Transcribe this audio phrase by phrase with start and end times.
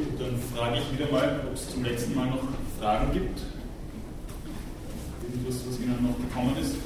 [0.00, 2.40] Gut, dann frage ich wieder mal, ob es zum letzten Mal noch
[2.78, 3.40] Fragen gibt.
[5.22, 6.76] Irgendwas, was Ihnen noch gekommen ist.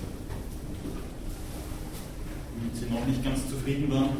[2.58, 4.16] Wenn Sie noch nicht ganz zufrieden waren.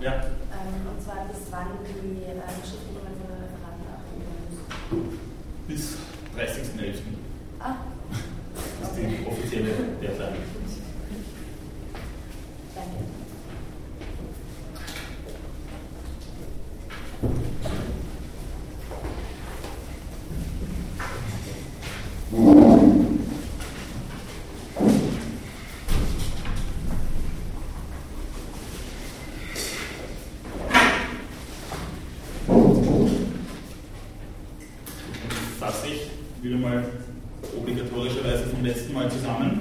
[0.00, 0.12] Ja.
[0.12, 3.84] Ähm, und zwar bis wann die äh, Schriftlichkeit von der Referaten
[4.88, 5.18] abgeben
[5.68, 5.96] Bis
[6.36, 7.00] 30.11.
[7.58, 7.76] Ah.
[8.80, 10.36] Das ist die offizielle Deadline.
[12.74, 13.16] Danke.
[35.58, 36.10] fasse ich
[36.42, 36.84] wieder mal
[37.56, 39.60] obligatorischerweise vom letzten Mal zusammen.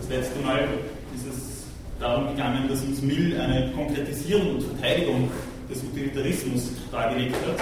[0.00, 0.68] Das letzte Mal
[1.14, 1.64] ist es
[2.00, 5.30] darum gegangen, dass uns Mill eine Konkretisierung und Verteidigung
[5.70, 7.56] des Utilitarismus dargelegt hat.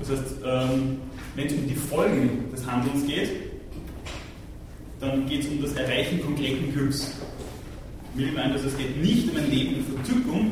[0.00, 0.98] Das heißt, ähm,
[1.36, 3.30] wenn es um die Folgen des Handelns geht,
[5.00, 7.12] dann geht es um das Erreichen konkreten Glücks.
[8.14, 10.50] Mill meint, also es geht nicht um ein Leben in Verzückung,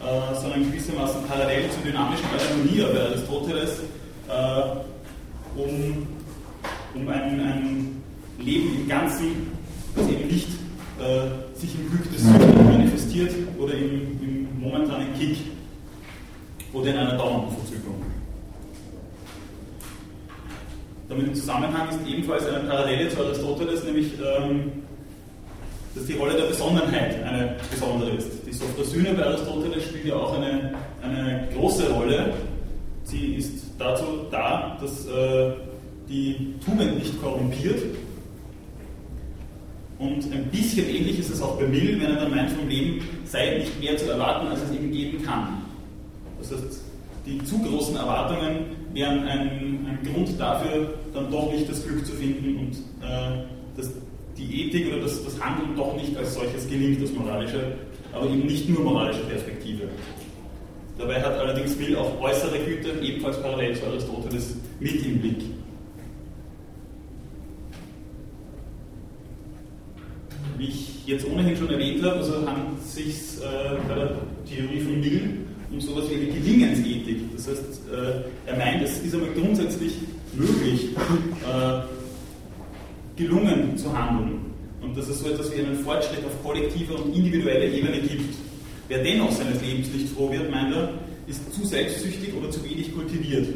[0.00, 3.80] äh, sondern gewissermaßen parallel zur dynamischen Eudaimonia bei Aristoteles
[4.28, 6.06] äh, um,
[6.94, 8.02] um ein, ein
[8.38, 9.50] Leben im Ganzen,
[9.94, 10.48] das eben nicht
[11.00, 15.38] äh, sich im Glück des Süchtigen manifestiert oder im, im momentanen Kick
[16.74, 18.02] oder in einer dauernden Verzückung.
[21.08, 24.72] Damit im Zusammenhang ist ebenfalls eine Parallele zu Aristoteles, nämlich ähm,
[25.96, 28.28] dass die Rolle der Besonnenheit eine besondere ist.
[28.46, 32.34] Die Sophrosyne bei Aristoteles spielt ja auch eine, eine große Rolle.
[33.04, 35.52] Sie ist dazu da, dass äh,
[36.08, 37.82] die Tugend nicht korrumpiert.
[39.98, 43.00] Und ein bisschen ähnlich ist es auch bei Mill, wenn er dann meint, vom Leben
[43.24, 45.62] sei nicht mehr zu erwarten, als es eben geben kann.
[46.38, 46.82] Das heißt,
[47.24, 52.12] die zu großen Erwartungen wären ein, ein Grund dafür, dann doch nicht das Glück zu
[52.12, 52.72] finden und
[53.02, 53.44] äh,
[53.76, 53.90] das
[54.38, 57.72] die Ethik oder das, das Handeln doch nicht als solches gelingt aus moralischer,
[58.12, 59.88] aber eben nicht nur moralischer Perspektive.
[60.98, 65.42] Dabei hat allerdings Mill auch äußere Güter ebenfalls parallel zu Aristoteles mit im Blick.
[70.58, 74.16] Wie ich jetzt ohnehin schon erwähnt habe, also handelt es sich äh, bei der
[74.48, 75.30] Theorie von Mill
[75.70, 77.18] um sowas wie eine Gelingensethik.
[77.34, 77.60] Das heißt,
[77.92, 79.94] äh, er meint, es ist einmal grundsätzlich
[80.32, 80.90] möglich,
[81.44, 81.80] äh,
[83.16, 84.40] gelungen zu handeln
[84.80, 88.36] und dass es so etwas wie einen Fortschritt auf kollektiver und individueller Ebene gibt.
[88.88, 90.90] Wer dennoch seines Lebens nicht froh wird, meint er,
[91.26, 93.48] ist zu selbstsüchtig oder zu wenig kultiviert.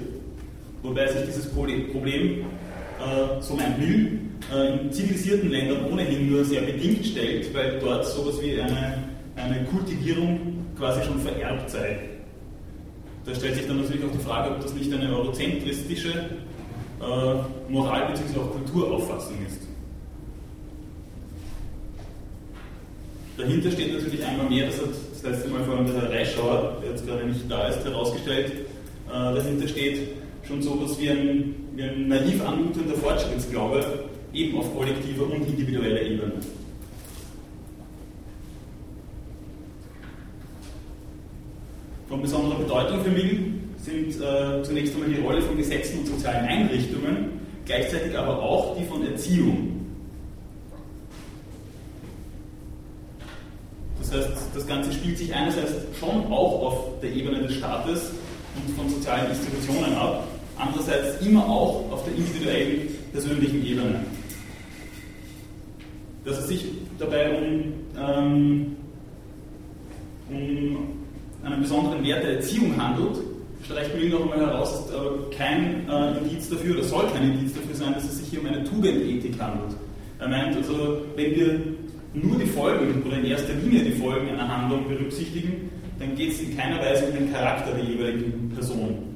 [0.82, 4.18] Wobei sich dieses Problem, äh, so meint Mill,
[4.52, 9.04] äh, in zivilisierten Ländern ohnehin nur sehr bedingt stellt, weil dort sowas wie eine,
[9.36, 11.98] eine Kultivierung quasi schon vererbt sei.
[13.24, 18.12] Da stellt sich dann natürlich auch die Frage, ob das nicht eine eurozentristische äh, Moral-
[18.12, 18.40] bzw.
[18.40, 19.60] auch Kulturauffassung ist.
[23.36, 24.88] Dahinter steht natürlich einmal mehr, das hat
[25.22, 28.52] das letzte Mal vor allem der Reischauer, der jetzt gerade nicht da ist, herausgestellt,
[29.08, 30.08] äh, dahinter steht
[30.46, 36.00] schon so etwas wie ein, wie ein naiv anmutender Fortschrittsglaube, eben auf kollektiver und individueller
[36.02, 36.32] Ebene.
[42.08, 46.46] Von besonderer Bedeutung für Mill sind äh, zunächst einmal die Rolle von Gesetzen und sozialen
[46.46, 49.79] Einrichtungen, gleichzeitig aber auch die von Erziehung.
[54.10, 58.10] Das heißt, das Ganze spielt sich einerseits schon auch auf der Ebene des Staates
[58.56, 60.26] und von sozialen Institutionen ab,
[60.58, 64.00] andererseits immer auch auf der individuellen, persönlichen Ebene.
[66.24, 66.64] Dass es sich
[66.98, 68.76] dabei um, ähm,
[70.28, 70.88] um
[71.44, 73.16] einen besonderen Wert der Erziehung handelt,
[73.64, 77.54] streicht Mill noch einmal heraus, ist aber kein äh, Indiz dafür oder soll kein Indiz
[77.54, 79.76] dafür sein, dass es sich hier um eine Tugendethik handelt.
[80.18, 81.60] Er meint also, wenn wir
[82.14, 86.40] nur die Folgen oder in erster Linie die Folgen einer Handlung berücksichtigen, dann geht es
[86.40, 89.10] in keiner Weise um den Charakter der jeweiligen Person.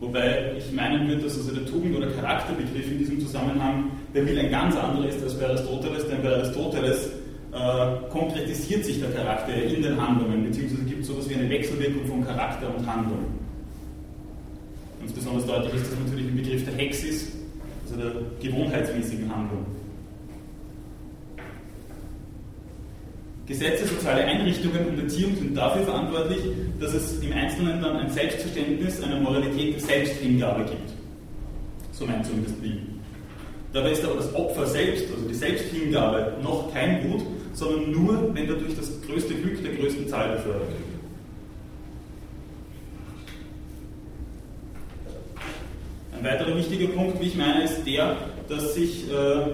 [0.00, 4.38] Wobei ich meinen würde, dass also der Tugend- oder Charakterbegriff in diesem Zusammenhang bei Mill
[4.38, 7.10] ein ganz anderer ist als bei Aristoteles, denn bei Aristoteles
[7.52, 11.50] äh, konkretisiert sich der Charakter in den Handlungen, beziehungsweise gibt es so etwas wie eine
[11.50, 13.26] Wechselwirkung von Charakter und Handlung.
[15.00, 17.32] Ganz besonders deutlich ist das natürlich im Begriff der Hexis,
[17.84, 19.66] also der gewohnheitsmäßigen Handlung.
[23.50, 26.38] Gesetze, soziale Einrichtungen und Erziehung sind dafür verantwortlich,
[26.78, 30.92] dass es im Einzelnen dann ein Selbstverständnis, eine Moralität der Selbsthingabe gibt.
[31.90, 32.80] so meint zumindest Mill.
[33.72, 38.46] Dabei ist aber das Opfer selbst, also die Selbsthingabe, noch kein Gut, sondern nur, wenn
[38.46, 40.80] dadurch das größte Glück der größten Zahl befördert wird.
[46.16, 48.16] Ein weiterer wichtiger Punkt, wie ich meine, ist der,
[48.48, 49.50] dass sich äh,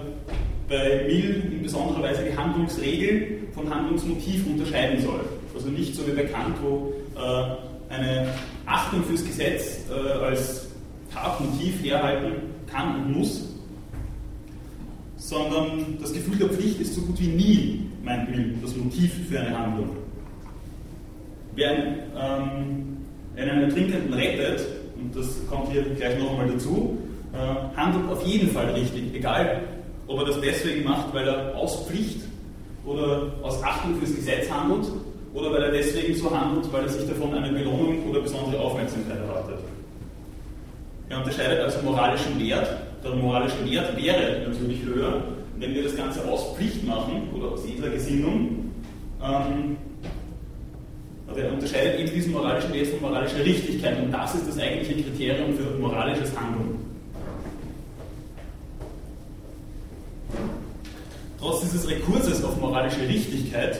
[0.69, 5.21] bei Mill in besonderer Weise die Handlungsregel vom Handlungsmotiv unterscheiden soll.
[5.53, 8.27] Also nicht so wie bei Kant, wo äh, eine
[8.65, 10.67] Achtung fürs Gesetz äh, als
[11.11, 12.33] Tatmotiv herhalten
[12.71, 13.55] kann und muss,
[15.15, 19.39] sondern das Gefühl der Pflicht ist so gut wie nie, meint Mill, das Motiv für
[19.39, 19.89] eine Handlung.
[21.55, 22.97] Wer ähm,
[23.35, 26.97] einen Ertrinkenden rettet, und das kommt hier gleich noch einmal dazu,
[27.33, 29.61] äh, handelt auf jeden Fall richtig, egal
[30.05, 32.26] ob er das deswegen macht, weil er aus Pflicht
[32.87, 34.87] oder aus Achtung fürs Gesetz handelt
[35.33, 39.19] oder weil er deswegen so handelt, weil er sich davon eine Belohnung oder besondere Aufmerksamkeit
[39.19, 39.59] erwartet.
[41.09, 42.67] Er unterscheidet also moralischen Wert.
[43.03, 45.21] Der moralische Wert wäre natürlich höher,
[45.57, 48.71] wenn wir das Ganze aus Pflicht machen oder aus edler Gesinnung.
[49.21, 49.77] Ähm,
[51.27, 55.03] also er unterscheidet eben diesen moralischen Wert von moralischer Richtigkeit und das ist das eigentliche
[55.03, 56.76] Kriterium für moralisches Handeln.
[61.39, 63.79] Trotz dieses Rekurses auf moralische Richtigkeit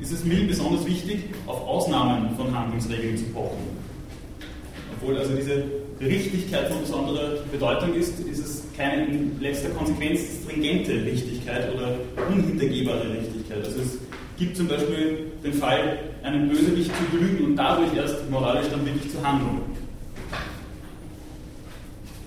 [0.00, 3.76] ist es Mill besonders wichtig, auf Ausnahmen von Handlungsregeln zu pochen.
[4.92, 5.64] Obwohl also diese
[6.00, 11.96] Richtigkeit von besonderer Bedeutung ist, ist es keine in letzter Konsequenz stringente Richtigkeit oder
[12.28, 13.64] unhintergehbare Richtigkeit.
[13.64, 13.98] Also es
[14.36, 19.10] gibt zum Beispiel den Fall, einen Bösewicht zu belügen und dadurch erst moralisch dann wirklich
[19.12, 19.60] zu handeln.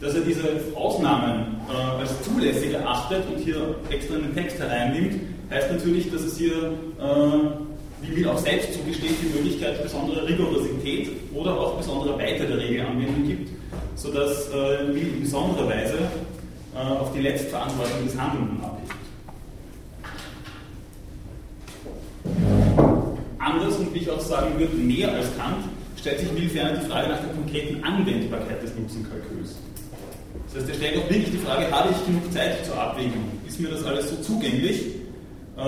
[0.01, 0.43] Dass er diese
[0.75, 5.19] Ausnahmen äh, als zulässig erachtet und hier extra in den Text hereinnimmt,
[5.49, 11.09] heißt natürlich, dass es hier, äh, wie mir auch selbst zugesteht, die Möglichkeit besonderer Rigorosität
[11.33, 13.49] oder auch besonderer Weite der Regelanwendung gibt,
[13.95, 15.97] sodass äh, Mill in besonderer Weise
[16.75, 18.93] äh, auf die Letztverantwortung des Handelnden abhebt.
[23.37, 25.65] Anders und wie ich auch sagen würde, mehr als Kant,
[25.97, 29.57] stellt sich Mill ferner die Frage nach der konkreten Anwendbarkeit des Nutzenkalküls.
[30.53, 33.23] Das heißt, er stellt auch wirklich die Frage, habe ich genug Zeit zur Abwägung?
[33.47, 34.85] Ist mir das alles so zugänglich?
[35.57, 35.61] Äh,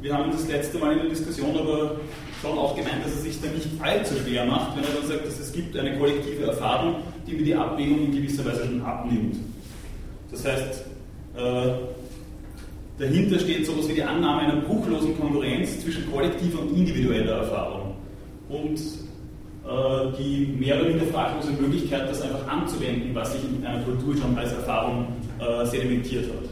[0.00, 1.96] wir haben das letzte Mal in der Diskussion aber
[2.40, 5.26] schon auch gemeint, dass er sich da nicht allzu schwer macht, wenn er dann sagt,
[5.26, 6.96] dass es gibt eine kollektive Erfahrung,
[7.26, 9.36] die mir die Abwägung in gewisser Weise schon abnimmt.
[10.30, 10.84] Das heißt,
[11.36, 11.72] äh,
[12.98, 17.94] dahinter steht sowas wie die Annahme einer bruchlosen Konkurrenz zwischen kollektiver und individueller Erfahrung.
[18.48, 18.80] Und
[20.18, 24.38] die mehr oder minder fraglose Möglichkeit, das einfach anzuwenden, was sich in einer Kultur schon
[24.38, 25.08] als Erfahrung
[25.40, 26.48] äh, sedimentiert hat.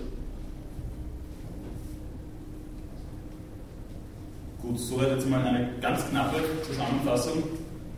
[4.61, 7.43] Gut, soweit jetzt mal eine ganz knappe Zusammenfassung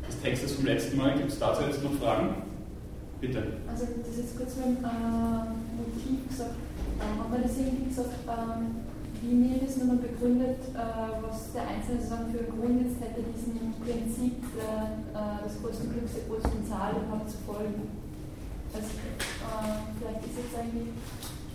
[0.06, 1.14] des Textes vom letzten Mal.
[1.14, 2.42] Gibt es dazu jetzt noch Fragen?
[3.20, 3.42] Bitte.
[3.70, 4.88] Also, das ist kurz mit dem äh,
[5.78, 6.50] Motiv gesagt.
[7.00, 8.85] Ähm, hat man das irgendwie gesagt, ähm,
[9.26, 13.74] wie mir das nochmal begründet, äh, was der Einzelne sozusagen für Grund jetzt hätte, diesem
[13.82, 17.90] Prinzip äh, des größten Glücks der größten Zahl überhaupt zu folgen.
[18.70, 20.94] Also, äh, vielleicht ist jetzt eigentlich,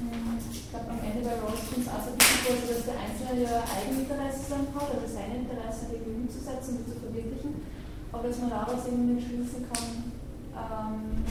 [0.03, 3.63] hm, ich glaube, am Ende bei es auch so bisschen vor, dass der Einzelne ja
[3.63, 7.55] Eigeninteresse hat, also sein Interesse dagegen umzusetzen und zu verwirklichen,
[8.11, 10.11] aber dass man daraus irgendwie schließen kann,
[10.59, 11.23] ähm,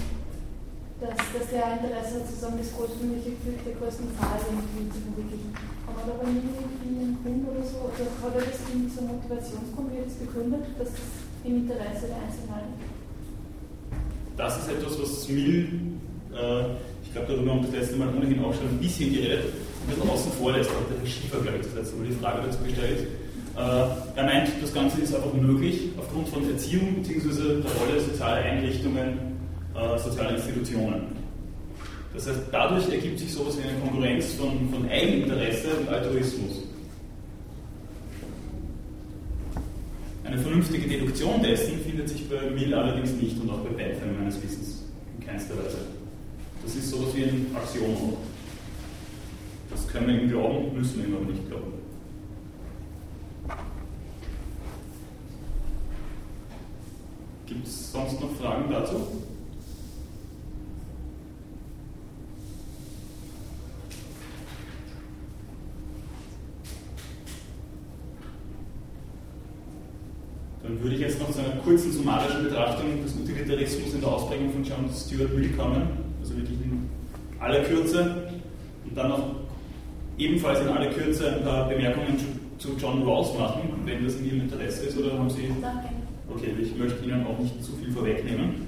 [1.04, 5.69] dass, dass der Interesse sozusagen das größtmögliche Glück der größten Zahl irgendwie zu verwirklichen.
[5.96, 6.46] Kann man aber nie
[6.86, 11.06] einen Grund oder so, oder hat das irgendwie zur Motivationsgrund jetzt begründet, dass das
[11.44, 12.78] im Interesse der Einzelnen
[14.36, 15.68] Das ist etwas, was Mill,
[16.32, 19.50] äh, ich glaube, darüber haben wir das letzte Mal ohnehin auch schon ein bisschen geredet,
[19.50, 22.38] ein bisschen außen vor lässt, hat der Schiefer, glaube ich, das letzte Mal die Frage
[22.46, 23.08] dazu gestellt.
[23.56, 27.62] Äh, er meint, das Ganze ist einfach möglich aufgrund von Erziehung bzw.
[27.62, 29.30] der Rolle sozialer Einrichtungen
[29.74, 31.19] äh, soziale Institutionen.
[32.12, 36.64] Das heißt, dadurch ergibt sich sowas wie eine Konkurrenz von, von Eigeninteresse und Altruismus.
[40.24, 44.42] Eine vernünftige Deduktion dessen findet sich bei Mill allerdings nicht und auch bei Bentham meines
[44.42, 44.84] Wissens
[45.18, 45.78] in keinster Weise.
[46.62, 48.16] Das ist sowas wie ein Axiom.
[49.70, 51.72] Das können wir ihm glauben, müssen wir ihm aber nicht glauben.
[57.46, 58.96] Gibt es sonst noch Fragen dazu?
[70.70, 74.52] Dann würde ich jetzt noch zu einer kurzen summarischen Betrachtung des Utilitarismus in der Ausprägung
[74.52, 75.82] von John Stuart Mill kommen,
[76.20, 76.88] also wirklich in
[77.40, 78.28] aller Kürze
[78.88, 79.34] und dann noch
[80.16, 82.16] ebenfalls in aller Kürze ein paar Bemerkungen
[82.58, 85.50] zu John Rawls machen, wenn das in Ihrem Interesse ist, oder haben Sie...
[85.60, 85.88] Danke.
[86.32, 88.66] Okay, ich möchte Ihnen auch nicht zu viel vorwegnehmen.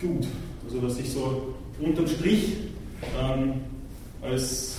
[0.00, 0.26] gut.
[0.66, 2.56] Also was sich so unterm Strich
[3.18, 3.54] ähm,
[4.20, 4.76] als,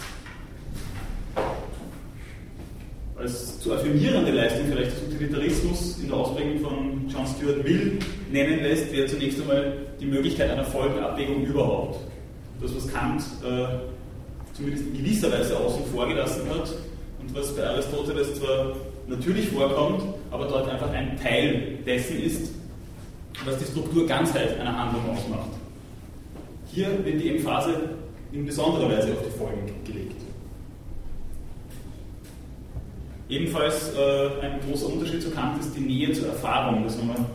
[3.18, 7.98] als zu affirmierende Leistung vielleicht des Utilitarismus in der Ausprägung von John Stuart Mill
[8.32, 12.00] nennen lässt, wäre zunächst einmal die Möglichkeit einer Folgenabwägung überhaupt.
[12.62, 13.66] Das, was Kant äh,
[14.54, 16.76] zumindest in gewisser Weise außen vor gelassen hat
[17.20, 18.76] und was bei Aristoteles zwar
[19.08, 22.52] natürlich vorkommt, aber dort einfach ein Teil dessen ist,
[23.46, 25.50] was die Strukturganzheit einer Handlung ausmacht.
[26.68, 27.90] Hier wird die Emphase
[28.32, 30.25] in besonderer Weise auf die Folgen gelegt.
[33.28, 36.84] Ebenfalls äh, ein großer Unterschied zu Kant ist die Nähe zur Erfahrung.
[36.84, 37.26] Das haben wir,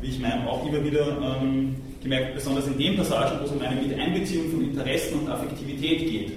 [0.00, 1.06] wie ich meine, auch immer wieder
[1.42, 5.98] ähm, gemerkt, besonders in den Passagen, wo es um eine Miteinbeziehung von Interessen und Affektivität
[5.98, 6.32] geht.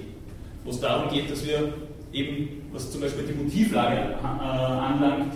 [0.66, 1.74] Wo es darum geht, dass wir
[2.12, 5.34] eben, was zum Beispiel die Motivlage äh, anlangt,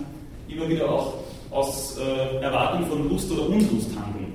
[0.49, 1.13] immer wieder auch
[1.49, 4.33] aus äh, Erwartung von Lust oder Unlust handeln.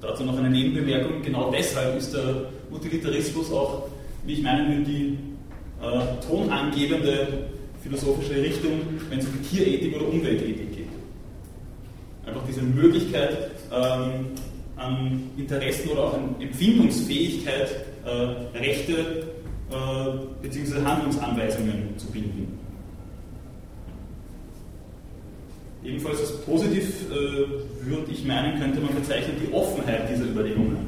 [0.00, 3.84] Dazu noch eine Nebenbemerkung, genau deshalb ist der Utilitarismus auch,
[4.26, 5.18] wie ich meinen will, die
[5.82, 7.48] äh, tonangebende
[7.82, 10.88] philosophische Richtung, wenn es um Tierethik oder Umweltethik geht.
[12.24, 14.26] Einfach diese Möglichkeit, ähm,
[14.76, 19.26] an Interessen oder auch an Empfindungsfähigkeit äh, Rechte
[19.70, 20.82] äh, bzw.
[20.84, 22.58] Handlungsanweisungen zu binden.
[25.84, 27.14] Ebenfalls als positiv äh,
[27.84, 30.78] würde ich meinen, könnte man bezeichnen die Offenheit dieser Überlegungen.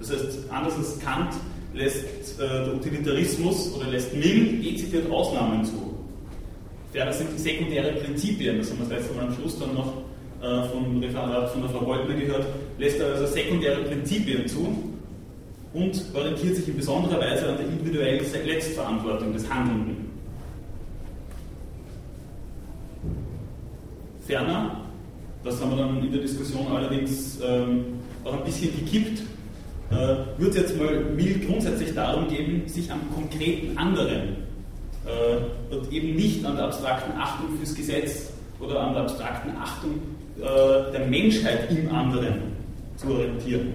[0.00, 1.34] Das heißt, anders als Kant
[1.72, 5.94] lässt äh, der Utilitarismus oder lässt Mill dezidiert Ausnahmen zu.
[6.92, 9.92] Ferner sind sekundäre Prinzipien, das haben wir das letzte Mal am Schluss dann noch
[10.42, 12.46] äh, vom Referat von der Frau Goldner gehört,
[12.78, 14.90] lässt er also sekundäre Prinzipien zu
[15.72, 20.10] und orientiert sich in besonderer Weise an der individuellen Letztverantwortung des Handelnden.
[24.26, 24.80] Ferner,
[25.44, 27.84] das haben wir dann in der Diskussion allerdings ähm,
[28.24, 29.22] auch ein bisschen gekippt,
[29.90, 34.36] äh, wird es jetzt mal Mill grundsätzlich darum gehen, sich am konkreten anderen
[35.04, 40.00] äh, und eben nicht an der abstrakten Achtung fürs Gesetz oder an der abstrakten Achtung
[40.38, 42.34] äh, der Menschheit im anderen
[42.96, 43.74] zu orientieren.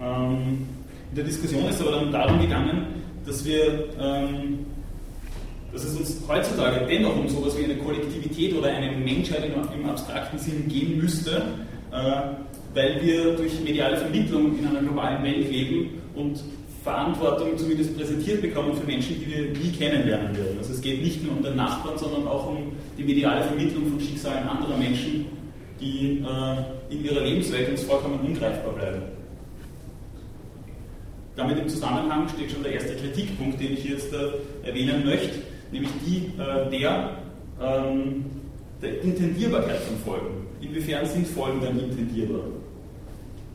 [0.00, 0.66] Ähm,
[1.10, 2.86] in der Diskussion ist aber dann darum gegangen,
[3.26, 4.66] dass wir ähm,
[5.74, 10.38] dass es uns heutzutage dennoch um sowas wie eine Kollektivität oder eine Menschheit im, abstrakten
[10.38, 11.42] Sinn gehen müsste,
[11.92, 12.20] äh,
[12.74, 16.42] weil wir durch mediale Vermittlung in einer globalen Welt leben und
[16.82, 20.58] Verantwortung zumindest präsentiert bekommen für Menschen, die wir nie kennenlernen werden.
[20.58, 24.00] Also es geht nicht nur um den Nachbarn, sondern auch um die mediale Vermittlung von
[24.00, 25.26] Schicksalen anderer Menschen,
[25.80, 29.02] die äh, in ihrer Lebenswelt uns vollkommen ungreifbar bleiben.
[31.36, 35.40] Damit im Zusammenhang steht schon der erste Kritikpunkt, den ich jetzt äh, erwähnen möchte
[35.74, 37.18] nämlich die äh, der,
[37.60, 38.24] ähm,
[38.80, 40.46] der Intendierbarkeit von Folgen.
[40.60, 42.44] Inwiefern sind Folgen dann intendierbar?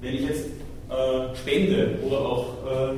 [0.02, 0.46] Wenn ich jetzt
[0.90, 2.96] äh, spende oder auch äh,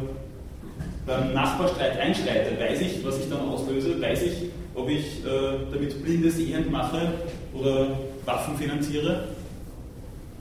[1.05, 4.34] beim Nachbarstreit einschreite, weiß ich, was ich dann auslöse, weiß ich,
[4.75, 7.13] ob ich äh, damit blindes Elend mache
[7.53, 9.27] oder Waffen finanziere.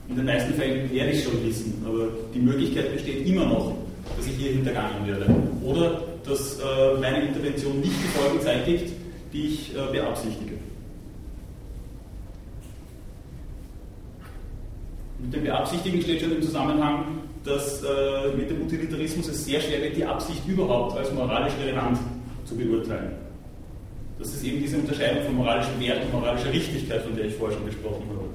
[0.07, 3.73] In den meisten Fällen werde ich schon wissen, aber die Möglichkeit besteht immer noch,
[4.17, 5.25] dass ich hier hintergangen werde.
[5.63, 8.93] Oder dass äh, meine Intervention nicht die Folgen zeitigt,
[9.33, 10.60] die ich äh, beabsichtige.
[15.21, 17.05] Mit dem Beabsichtigen steht schon im Zusammenhang,
[17.43, 21.97] dass äh, mit dem Utilitarismus es sehr schwer wird, die Absicht überhaupt als moralisch relevant
[22.45, 23.13] zu beurteilen.
[24.19, 27.57] Das ist eben diese Unterscheidung von moralischem Wert und moralischer Richtigkeit, von der ich vorher
[27.57, 28.29] schon gesprochen habe.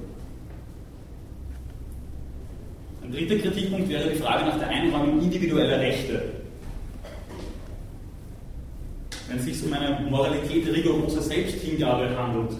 [3.03, 6.23] Ein dritter Kritikpunkt wäre die Frage nach der Einräumung individueller Rechte
[9.27, 12.51] wenn es sich um eine Moralität rigoroser Selbsthingabe handelt,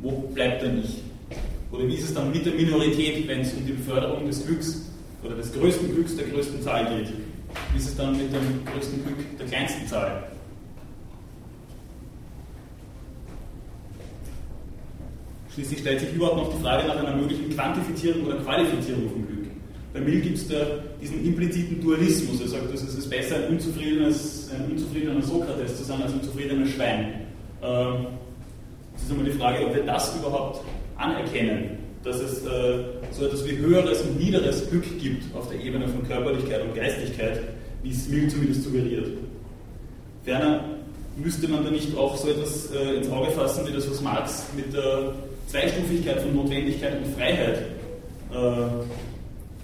[0.00, 1.03] wo bleibt dann ich?
[1.74, 4.82] Oder wie ist es dann mit der Minorität, wenn es um die Beförderung des Glücks
[5.24, 7.12] oder des größten Glücks der größten Zahl geht?
[7.72, 10.22] Wie ist es dann mit dem größten Glück der kleinsten Zahl?
[15.52, 19.46] Schließlich stellt sich überhaupt noch die Frage nach einer möglichen Quantifizierung oder Qualifizierung von Glück.
[19.92, 20.48] Bei Mill gibt es
[21.00, 22.40] diesen impliziten Dualismus.
[22.40, 26.70] Er sagt, es ist besser, ein unzufriedenes, ein unzufriedener Sokrates zu sein, als ein zufriedenes
[26.70, 27.14] Schwein.
[27.62, 28.06] Ähm,
[28.96, 30.64] es ist einmal die Frage, ob wir das überhaupt
[31.04, 32.78] anerkennen, dass es äh,
[33.10, 37.40] so etwas wie höheres und niederes Glück gibt auf der Ebene von Körperlichkeit und Geistigkeit,
[37.82, 39.08] wie es Mill zumindest suggeriert.
[40.24, 40.64] Ferner
[41.16, 44.46] müsste man da nicht auch so etwas äh, ins Auge fassen, wie das, was Marx
[44.56, 45.14] mit der
[45.46, 47.58] Zweistufigkeit von Notwendigkeit und Freiheit
[48.32, 48.84] äh,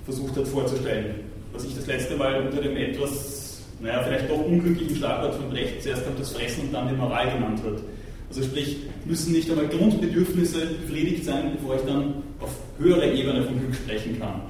[0.05, 1.15] versucht hat vorzustellen.
[1.53, 5.83] Was ich das letzte Mal unter dem etwas, naja, vielleicht doch unglücklichen Schlagwort von Brecht
[5.83, 7.83] zuerst kommt das Fressen und dann die Moral genannt hat.
[8.31, 13.59] Also sprich, müssen nicht einmal Grundbedürfnisse befriedigt sein, bevor ich dann auf höherer Ebene von
[13.59, 14.43] Glück sprechen kann.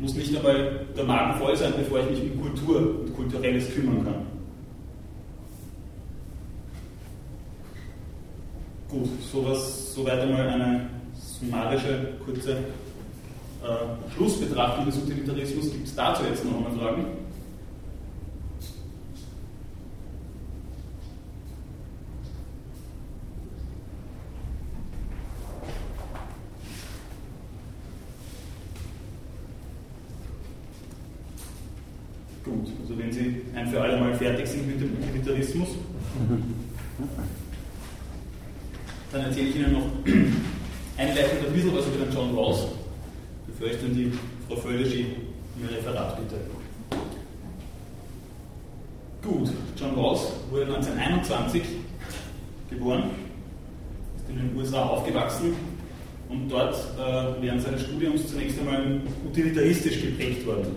[0.00, 4.04] Muss nicht einmal der Magen voll sein, bevor ich mich um Kultur und Kulturelles kümmern
[4.04, 4.26] kann.
[8.88, 15.70] Gut, sowas, soweit einmal eine summarische, kurze äh, Schlussbetrachtung des Utilitarismus.
[15.70, 17.04] Gibt es dazu jetzt noch einmal Fragen?
[32.44, 35.68] Gut, also wenn Sie ein für alle Mal fertig sind mit dem Utilitarismus,
[39.12, 39.86] dann erzähle ich Ihnen noch
[40.96, 42.66] einleitend ein bisschen was über den John Rawls,
[43.46, 44.12] bevor ich dann die
[44.46, 45.06] Frau Völlischi
[45.56, 46.40] um ihr Referat bitte.
[49.22, 51.62] Gut, John Rawls wurde 1921
[52.70, 53.10] geboren,
[54.16, 55.54] ist in den USA aufgewachsen
[56.28, 60.76] und dort äh, während seines Studiums zunächst einmal utilitaristisch geprägt worden.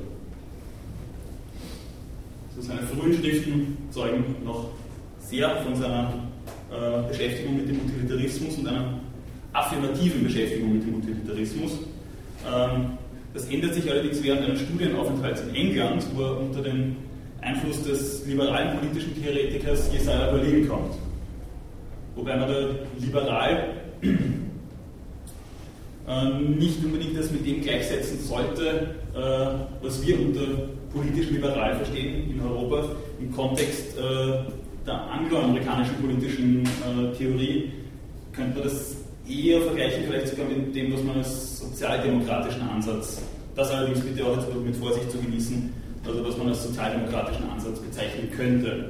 [2.49, 4.69] Also seine frühen Schriften zeugen noch
[5.19, 6.13] sehr von seiner
[6.73, 8.99] äh, Beschäftigung mit dem Utilitarismus und einer
[9.53, 11.73] affirmativen Beschäftigung mit dem Utilitarismus.
[12.51, 12.97] Ähm,
[13.33, 16.95] das ändert sich allerdings während eines Studienaufenthalts in England, wo er unter dem
[17.41, 20.95] Einfluss des liberalen politischen Theoretikers Jesaja Berlin kommt.
[22.15, 23.73] Wobei man da liberal
[26.07, 29.19] äh, nicht unbedingt das mit dem gleichsetzen sollte, äh,
[29.81, 30.41] was wir unter
[30.93, 32.89] politisch liberal verstehen in Europa
[33.19, 34.43] im Kontext äh,
[34.85, 37.71] der angloamerikanischen politischen äh, Theorie,
[38.33, 38.97] könnte man das
[39.27, 43.21] eher vergleichen, vielleicht sogar mit dem, was man als sozialdemokratischen Ansatz,
[43.55, 45.71] das allerdings bitte auch jetzt mit Vorsicht zu genießen,
[46.05, 48.89] also was man als sozialdemokratischen Ansatz bezeichnen könnte.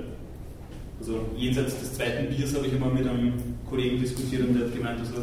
[0.99, 3.33] Also jenseits des zweiten Biers habe ich einmal mit einem
[3.69, 5.13] Kollegen diskutiert und der hat gemeint, also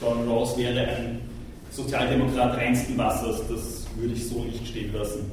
[0.00, 1.18] John Rawls wäre ein
[1.70, 5.30] Sozialdemokrat reinsten Wassers, das würde ich so nicht stehen lassen.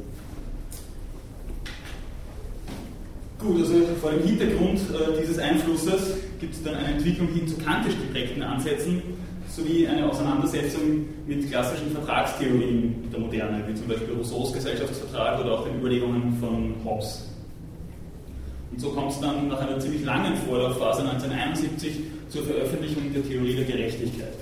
[3.45, 7.55] Gut, also vor dem Hintergrund äh, dieses Einflusses gibt es dann eine Entwicklung hin zu
[7.57, 9.03] kantisch geprägten Ansätzen
[9.47, 15.67] sowie eine Auseinandersetzung mit klassischen Vertragstheorien der Moderne, wie zum Beispiel Rousseaus Gesellschaftsvertrag oder auch
[15.67, 17.29] den Überlegungen von Hobbes.
[18.71, 23.55] Und so kommt es dann nach einer ziemlich langen Vorlaufphase 1971 zur Veröffentlichung der Theorie
[23.57, 24.33] der Gerechtigkeit.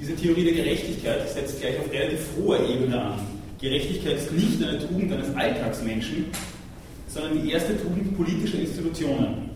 [0.00, 3.20] Diese Theorie der Gerechtigkeit setzt gleich auf relativ hoher Ebene an.
[3.60, 6.24] Gerechtigkeit ist nicht eine Tugend eines Alltagsmenschen,
[7.16, 9.50] sondern die erste Tugend politischer Institutionen.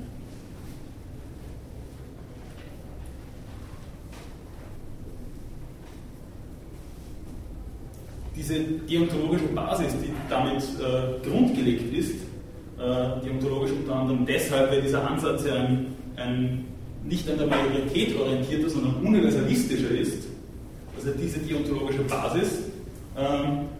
[8.34, 12.14] Diese deontologische Basis, die damit äh, grundgelegt ist,
[12.78, 16.64] äh, deontologisch unter anderem deshalb, weil dieser Ansatz ja ein, ein
[17.04, 20.28] nicht an der Majorität orientierter, sondern universalistischer ist,
[20.96, 22.60] also diese deontologische Basis,
[23.16, 23.20] äh,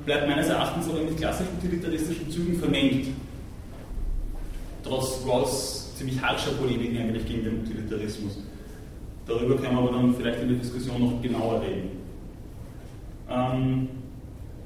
[0.05, 3.07] bleibt meines Erachtens aber mit klassisch utilitaristischen Zügen vermengt
[4.83, 8.39] trotz Rawls ziemlich harscher Polemiken eigentlich gegen den Utilitarismus.
[9.27, 11.91] Darüber können wir aber dann vielleicht in der Diskussion noch genauer reden.
[13.31, 13.89] Ähm,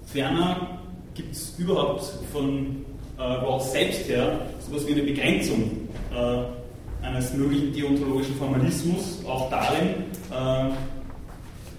[0.07, 0.79] ferner
[1.14, 2.85] gibt es überhaupt von
[3.18, 5.70] äh, Rawls selbst her sowas wie eine Begrenzung
[6.14, 9.88] äh, eines möglichen deontologischen Formalismus, auch darin,
[10.31, 10.72] äh,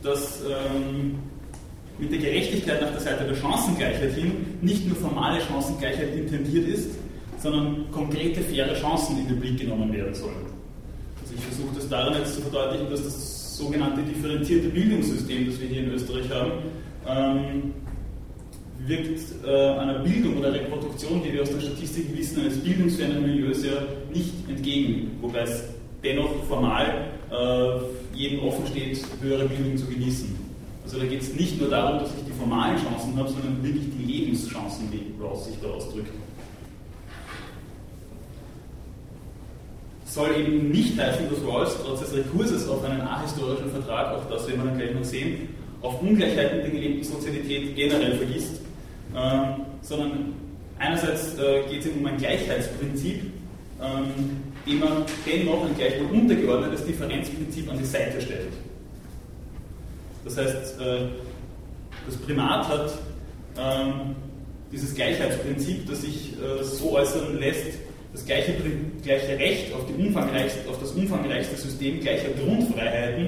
[0.04, 1.15] dass ähm,
[1.98, 6.91] mit der Gerechtigkeit nach der Seite der Chancengleichheit hin nicht nur formale Chancengleichheit intendiert ist,
[7.45, 10.49] sondern konkrete, faire Chancen in den Blick genommen werden sollen.
[11.21, 15.67] Also ich versuche das daran jetzt zu verdeutlichen, dass das sogenannte differenzierte Bildungssystem, das wir
[15.67, 16.51] hier in Österreich haben,
[17.08, 17.73] ähm,
[18.88, 23.63] wirkt äh, einer Bildung oder Reproduktion, die wir aus der Statistik wissen, eines bildungsfernen Milieus
[23.63, 23.73] ja
[24.12, 25.65] nicht entgegen, wobei es
[26.03, 30.36] dennoch formal äh, jedem offen steht, höhere Bildung zu genießen.
[30.84, 33.86] Also da geht es nicht nur darum, dass ich die formalen Chancen habe, sondern wirklich
[33.97, 36.10] die Lebenschancen, wie Ross sich da ausdrückt.
[40.15, 44.47] Soll eben nicht heißen, dass Rawls trotz des Rekurses auf einen ahistorischen Vertrag, auch das
[44.47, 45.49] werden wir dann gleich noch sehen,
[45.82, 48.62] auf Ungleichheiten der gelebten Sozialität generell vergisst,
[49.13, 49.39] äh,
[49.82, 50.34] sondern
[50.80, 53.23] einerseits äh, geht es ihm um ein Gleichheitsprinzip,
[53.82, 54.06] ähm,
[54.65, 58.54] dem man dennoch ein gleichwohl untergeordnetes Differenzprinzip an die Seite stellt.
[60.23, 61.08] Das heißt, äh,
[62.06, 62.97] das Primat hat
[63.58, 64.15] ähm,
[64.71, 67.85] dieses Gleichheitsprinzip, das sich äh, so äußern lässt,
[68.15, 68.54] das gleiche,
[69.04, 73.25] gleiche Recht auf, auf, das umfangreichste System gleicher Grundfreiheiten,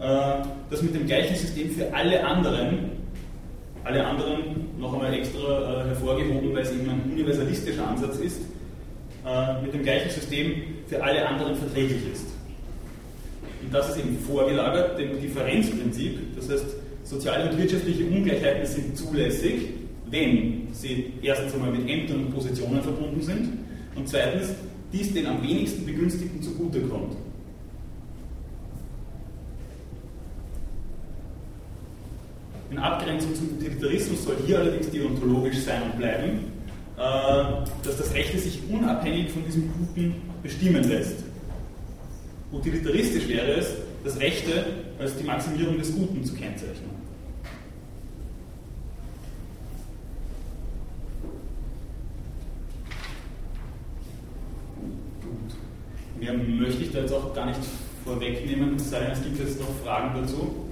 [0.00, 2.90] äh, das mit dem gleichen System für alle anderen,
[3.84, 8.40] alle anderen noch einmal extra äh, hervorgehoben, weil es eben ein universalistischer Ansatz ist,
[9.24, 12.26] äh, mit dem gleichen System für alle anderen verträglich ist.
[13.62, 16.66] Und das ist eben vorgelagert dem Differenzprinzip, das heißt,
[17.04, 19.68] soziale und wirtschaftliche Ungleichheiten sind zulässig,
[20.10, 23.67] wenn sie erstens einmal mit Ämtern und Positionen verbunden sind
[23.98, 24.50] und zweitens
[24.92, 27.16] dies den am wenigsten Begünstigten zugutekommt.
[32.70, 36.52] In Abgrenzung zum Utilitarismus soll hier allerdings deontologisch sein und bleiben,
[36.96, 37.00] äh,
[37.82, 41.24] dass das Rechte sich unabhängig von diesem Guten bestimmen lässt.
[42.52, 44.64] Utilitaristisch wäre es, das Rechte
[44.98, 46.87] als die Maximierung des Guten zu kennzeichnen.
[56.28, 57.60] Mehr möchte ich da jetzt auch gar nicht
[58.04, 60.67] vorwegnehmen, es sei denn, es gibt jetzt noch Fragen dazu.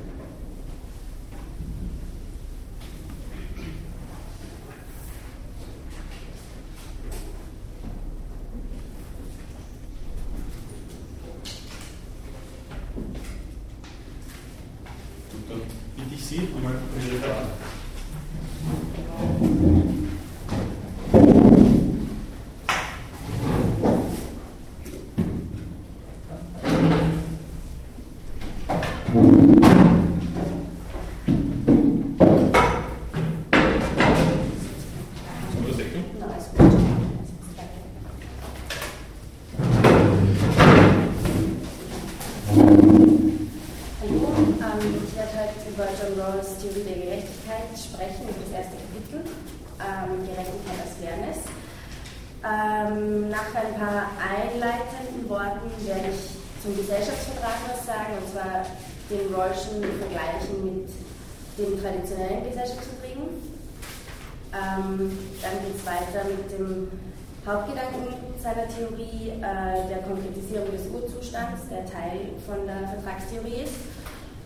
[68.77, 73.77] Theorie äh, der Konkretisierung des Urzustands, der Teil von der Vertragstheorie ist.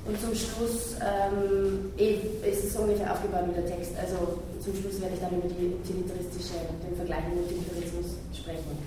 [0.07, 3.93] Und zum Schluss ähm, eh, ist es ungefähr aufgebaut wie der Text.
[4.01, 8.79] Also zum Schluss werde ich dann über die utilitaristische, den Vergleich mit Utilitarismus sprechen.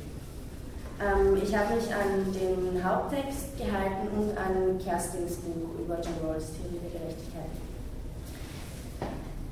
[0.97, 6.49] Ähm, ich habe mich an den Haupttext gehalten und an Kerstins Buch über John Rawls
[6.58, 7.62] Theorie der Gerechtigkeit.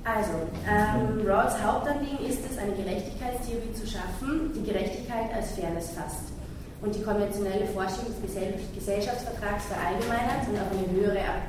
[0.03, 0.33] Also,
[0.65, 6.33] ähm, Rawls Hauptanliegen ist es, eine Gerechtigkeitstheorie zu schaffen, die Gerechtigkeit als Fairness fasst
[6.81, 8.17] und die konventionelle Forschung des
[8.73, 11.45] Gesellschaftsvertrags verallgemeinert und auf eine höhere Ab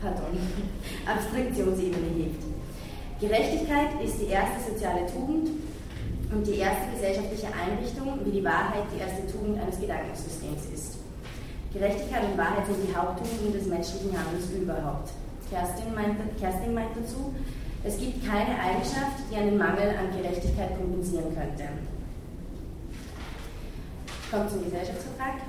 [0.00, 0.34] Pardon,
[1.06, 2.42] Abstraktionsebene hebt.
[3.20, 5.50] Gerechtigkeit ist die erste soziale Tugend
[6.32, 10.98] und die erste gesellschaftliche Einrichtung, wie die Wahrheit die erste Tugend eines Gedankensystems ist.
[11.72, 15.10] Gerechtigkeit und Wahrheit sind die Haupttugenden des menschlichen Handelns überhaupt.
[15.50, 17.34] Kerstin meint, Kerstin meint dazu,
[17.84, 21.64] es gibt keine Eigenschaft, die einen Mangel an Gerechtigkeit kompensieren könnte.
[24.30, 25.40] Kommt zum Gesellschaftsvertrag.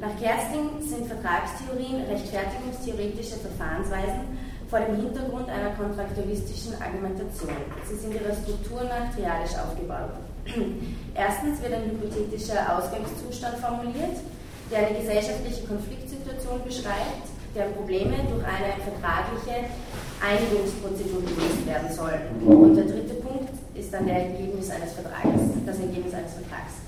[0.00, 4.38] Nach Kerstin sind Vertragstheorien rechtfertigungstheoretische Verfahrensweisen
[4.68, 7.54] vor dem Hintergrund einer kontraktualistischen Argumentation.
[7.84, 10.16] Sie sind ihrer Struktur nach triadisch aufgebaut.
[11.14, 14.16] Erstens wird ein hypothetischer Ausgangszustand formuliert,
[14.70, 19.68] der eine gesellschaftliche Konfliktsituation beschreibt, der Probleme durch eine vertragliche
[20.22, 22.14] Einigungsprozedur gelöst werden soll.
[22.46, 26.78] Und der dritte Punkt ist dann der Ergebnis eines Vertrages, das Ergebnis eines Vertrags.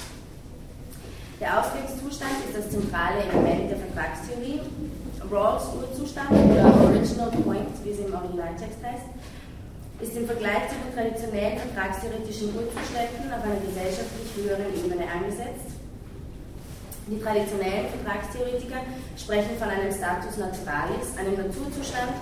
[1.41, 4.61] Der Ausgangszustand ist das zentrale Element der Vertragstheorie.
[5.31, 9.09] Rawls Urzustand oder Original Point, wie es im Originaltext heißt,
[10.01, 15.75] ist im Vergleich zu den traditionellen vertragstheoretischen Urzuständen auf einer gesellschaftlich höheren Ebene angesetzt.
[17.09, 18.81] Die traditionellen Vertragstheoretiker
[19.17, 22.15] sprechen von einem Status naturalis, einem Naturzustand,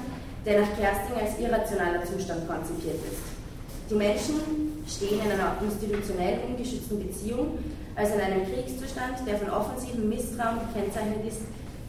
[0.44, 3.22] der nach Kersting als irrationaler Zustand konzipiert ist.
[3.90, 7.59] Die Menschen stehen in einer institutionell ungeschützten Beziehung,
[7.94, 11.42] also in einem Kriegszustand, der von offensivem Misstrauen gekennzeichnet ist,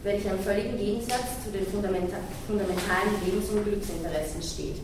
[0.03, 4.83] welcher im völligen Gegensatz zu den fundamentalen Lebens- und Glücksinteressen steht.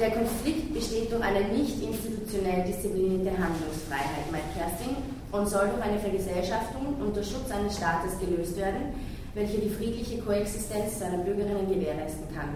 [0.00, 4.96] Der Konflikt besteht durch eine nicht institutionell disziplinierte Handlungsfreiheit, meint Kersting,
[5.32, 8.94] und soll durch eine Vergesellschaftung unter Schutz eines Staates gelöst werden,
[9.34, 12.50] welche die friedliche Koexistenz seiner Bürgerinnen gewährleisten kann.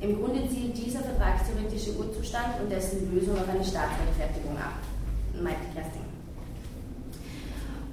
[0.00, 4.78] Im Grunde zielt dieser vertragstheoretische Urzustand und dessen Lösung auf eine Staatsrechtfertigung ab,
[5.42, 6.06] meint Kerstin.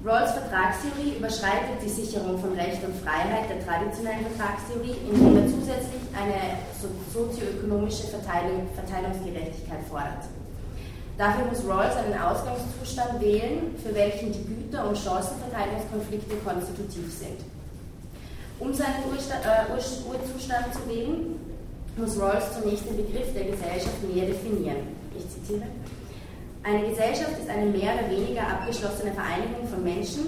[0.04, 6.04] Rawls Vertragstheorie überschreitet die Sicherung von Recht und Freiheit der traditionellen Vertragstheorie, indem er zusätzlich
[6.14, 6.62] eine
[7.12, 10.30] sozioökonomische Verteilung, Verteilungsgerechtigkeit fordert.
[11.18, 17.55] Dafür muss Rawls einen Ausgangszustand wählen, für welchen die Güter- und Chancenverteilungskonflikte konstitutiv sind.
[18.58, 21.36] Um seinen äh, Urzustand zu wählen,
[21.96, 24.88] muss Rawls zunächst den Begriff der Gesellschaft näher definieren.
[25.16, 25.66] Ich zitiere.
[26.62, 30.24] Eine Gesellschaft ist eine mehr oder weniger abgeschlossene Vereinigung von Menschen,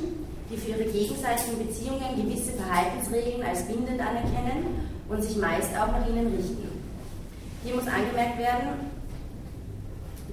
[0.51, 6.07] die für ihre gegenseitigen Beziehungen gewisse Verhaltensregeln als bindend anerkennen und sich meist auch nach
[6.09, 6.69] ihnen richten.
[7.65, 8.89] Hier muss angemerkt werden,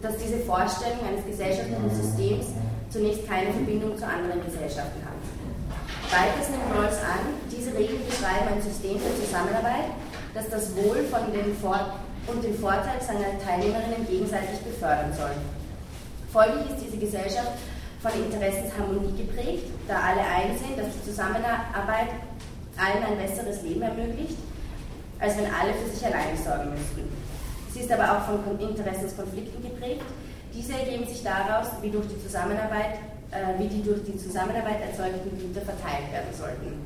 [0.01, 2.45] dass diese Vorstellung eines gesellschaftlichen Systems
[2.91, 5.14] zunächst keine Verbindung zu anderen Gesellschaften hat.
[6.15, 9.91] Weiters nimmt Rawls an, diese Regeln beschreiben ein System der Zusammenarbeit,
[10.33, 15.35] das das Wohl von den Vor und den Vorteil seiner Teilnehmerinnen gegenseitig befördern soll.
[16.31, 17.59] Folglich ist diese Gesellschaft
[17.99, 22.15] von Interessensharmonie geprägt, da alle einsehen, dass die Zusammenarbeit
[22.79, 24.39] allen ein besseres Leben ermöglicht,
[25.19, 27.11] als wenn alle für sich alleine sorgen müssten.
[27.75, 30.07] Sie ist aber auch von Interessenskonflikten geprägt.
[30.53, 33.03] Diese ergeben sich daraus, wie, durch die Zusammenarbeit,
[33.57, 36.85] wie die durch die Zusammenarbeit erzeugten Güter verteilt werden sollten.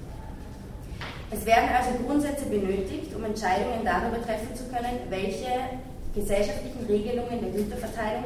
[1.31, 5.77] Es werden also Grundsätze benötigt, um Entscheidungen darüber treffen zu können, welche
[6.15, 8.25] gesellschaftlichen Regelungen der Güterverteilung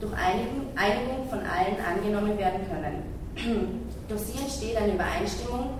[0.00, 3.02] durch Einigung von allen angenommen werden können.
[4.08, 5.70] durch sie entsteht eine Übereinstimmung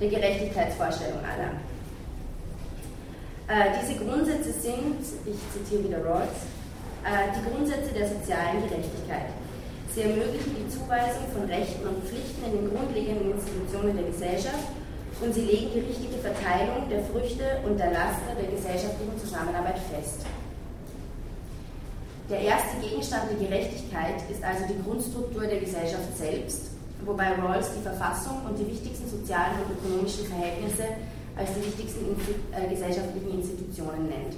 [0.00, 1.58] der Gerechtigkeitsvorstellung aller.
[3.50, 6.46] Äh, diese Grundsätze sind, ich zitiere wieder Rawls,
[7.04, 9.34] äh, die Grundsätze der sozialen Gerechtigkeit.
[9.94, 14.70] Sie ermöglichen die Zuweisung von Rechten und Pflichten in den grundlegenden Institutionen der Gesellschaft
[15.20, 20.24] und sie legen die richtige Verteilung der Früchte und der Laster der gesellschaftlichen Zusammenarbeit fest.
[22.30, 26.70] Der erste Gegenstand der Gerechtigkeit ist also die Grundstruktur der Gesellschaft selbst,
[27.04, 30.86] wobei Rawls die Verfassung und die wichtigsten sozialen und ökonomischen Verhältnisse
[31.34, 32.14] als die wichtigsten
[32.54, 34.36] äh, gesellschaftlichen Institutionen nennt.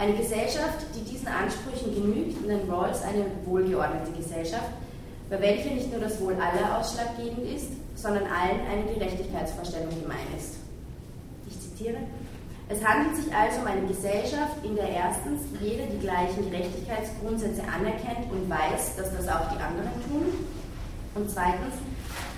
[0.00, 4.72] Eine Gesellschaft, die diesen Ansprüchen genügt, nennt Rawls eine wohlgeordnete Gesellschaft,
[5.28, 10.56] bei welcher nicht nur das Wohl aller ausschlaggebend ist, sondern allen eine Gerechtigkeitsvorstellung gemein ist.
[11.46, 11.98] Ich zitiere.
[12.70, 18.24] Es handelt sich also um eine Gesellschaft, in der erstens jeder die gleichen Gerechtigkeitsgrundsätze anerkennt
[18.32, 20.32] und weiß, dass das auch die anderen tun,
[21.14, 21.76] und zweitens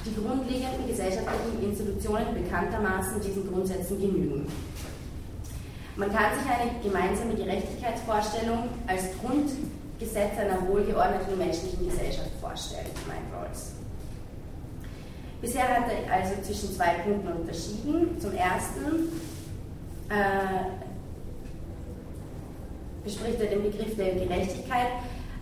[0.05, 4.51] die grundlegenden gesellschaftlichen Institutionen bekanntermaßen diesen Grundsätzen genügen.
[5.97, 13.73] Man kann sich eine gemeinsame Gerechtigkeitsvorstellung als Grundgesetz einer wohlgeordneten menschlichen Gesellschaft vorstellen, meint Rawls.
[15.43, 18.19] Bisher hat er also zwischen zwei Punkten unterschieden.
[18.19, 19.11] Zum ersten
[20.09, 20.71] äh,
[23.05, 24.87] bespricht er den Begriff der Gerechtigkeit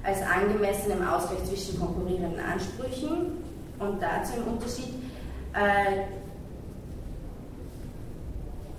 [0.03, 3.45] als angemessenem Ausgleich zwischen konkurrierenden Ansprüchen
[3.79, 4.95] und dazu im Unterschied
[5.53, 6.20] äh,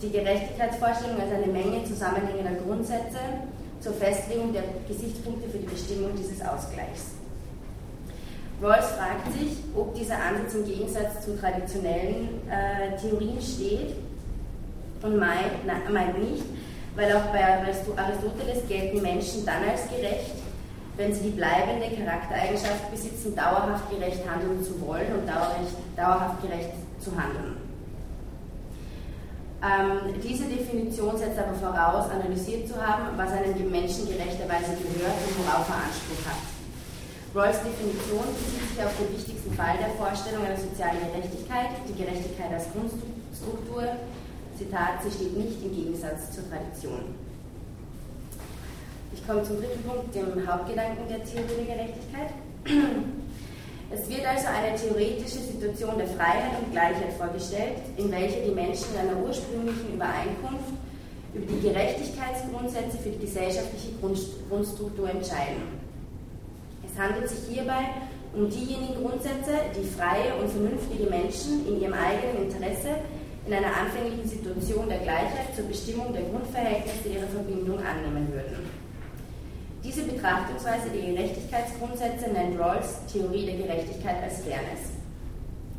[0.02, 3.20] die Gerechtigkeitsvorstellung als eine Menge zusammenhängender Grundsätze
[3.80, 7.16] zur Festlegung der Gesichtspunkte für die Bestimmung dieses Ausgleichs.
[8.62, 13.96] Rawls fragt sich, ob dieser Ansatz im Gegensatz zu traditionellen äh, Theorien steht
[15.02, 16.44] und meint, na, meint nicht,
[16.96, 20.36] weil auch bei Aristoteles gelten Menschen dann als gerecht,
[20.98, 25.28] wenn sie die bleibende Charaktereigenschaft besitzen, dauerhaft gerecht handeln zu wollen und
[25.98, 27.61] dauerhaft gerecht zu handeln.
[29.62, 35.38] Ähm, diese Definition setzt aber voraus, analysiert zu haben, was einem Menschen gerechterweise gehört und
[35.38, 36.42] worauf er Anspruch hat.
[37.36, 42.52] Rawls Definition bezieht sich auf den wichtigsten Fall der Vorstellung einer sozialen Gerechtigkeit, die Gerechtigkeit
[42.52, 43.86] als Grundstruktur,
[44.58, 47.14] Zitat, sie steht nicht im Gegensatz zur Tradition.
[49.14, 52.34] Ich komme zum dritten Punkt, dem Hauptgedanken der Theorie der Gerechtigkeit.
[53.94, 58.88] Es wird also eine theoretische Situation der Freiheit und Gleichheit vorgestellt, in welcher die Menschen
[58.94, 60.80] in einer ursprünglichen Übereinkunft
[61.34, 63.92] über die Gerechtigkeitsgrundsätze für die gesellschaftliche
[64.50, 65.80] Grundstruktur entscheiden.
[66.88, 67.92] Es handelt sich hierbei
[68.34, 72.96] um diejenigen Grundsätze, die freie und vernünftige Menschen in ihrem eigenen Interesse
[73.46, 78.81] in einer anfänglichen Situation der Gleichheit zur Bestimmung der Grundverhältnisse ihrer Verbindung annehmen würden.
[79.84, 84.94] Diese Betrachtungsweise der Gerechtigkeitsgrundsätze nennt Rawls Theorie der Gerechtigkeit als Fairness.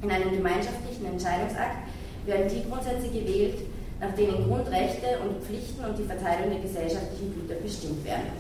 [0.03, 1.87] In einem gemeinschaftlichen Entscheidungsakt
[2.27, 3.59] werden die Grundsätze gewählt,
[4.01, 8.33] nach denen Grundrechte und Pflichten und die Verteilung der gesellschaftlichen Güter bestimmt werden.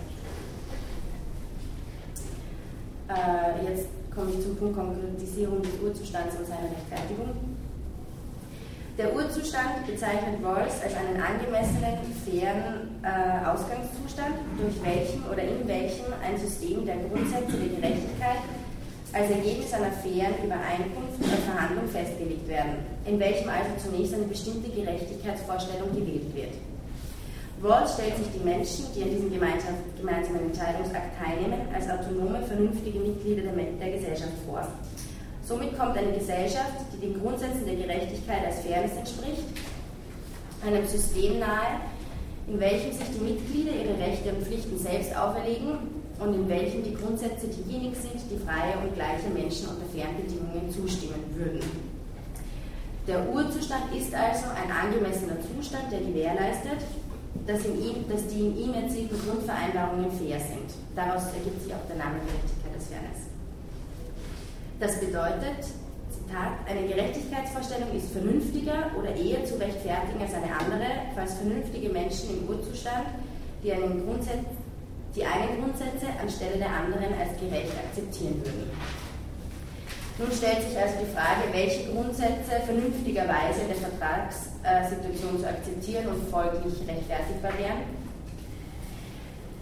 [3.08, 7.30] Äh, jetzt komme ich zum Punkt Konkretisierung des Urzustands und seiner Rechtfertigung.
[8.98, 16.06] Der Urzustand bezeichnet Rawls als einen angemessenen, fairen äh, Ausgangszustand, durch welchen oder in welchem
[16.22, 18.46] ein System der Grundsätze der Gerechtigkeit
[19.12, 24.70] als Ergebnis einer fairen Übereinkunft oder Verhandlung festgelegt werden, in welchem also zunächst eine bestimmte
[24.70, 26.54] Gerechtigkeitsvorstellung gewählt wird.
[27.62, 33.42] Rawls stellt sich die Menschen, die an diesem gemeinsamen Entscheidungsakt teilnehmen, als autonome, vernünftige Mitglieder
[33.42, 34.66] der, der Gesellschaft vor.
[35.44, 39.44] Somit kommt eine Gesellschaft, die den Grundsätzen der Gerechtigkeit als Fairness entspricht,
[40.64, 41.82] einem System nahe,
[42.46, 45.78] in welchem sich die Mitglieder ihre Rechte und Pflichten selbst auferlegen
[46.18, 50.70] und in welchen die Grundsätze diejenigen sind, die freie und gleiche Menschen unter fairen Bedingungen
[50.70, 51.60] zustimmen würden.
[53.06, 56.78] Der Urzustand ist also ein angemessener Zustand, der gewährleistet,
[57.46, 60.70] dass, ihm, dass die in ihm erzielten Grundvereinbarungen fair sind.
[60.94, 63.26] Daraus ergibt sich auch der Name Gerechtigkeit des Fairness.
[64.78, 65.66] Das bedeutet,
[66.32, 72.30] Zitat, eine Gerechtigkeitsvorstellung ist vernünftiger oder eher zu rechtfertigen als eine andere, falls vernünftige Menschen
[72.30, 73.06] im Urzustand
[73.62, 74.48] die einen, Grundsatz,
[75.14, 78.70] die einen Grundsätze anstelle der anderen als gerecht akzeptieren würden.
[80.18, 86.30] Nun stellt sich also die Frage, welche Grundsätze vernünftigerweise in der Vertragssituation zu akzeptieren und
[86.30, 87.84] folglich rechtfertigbar wären.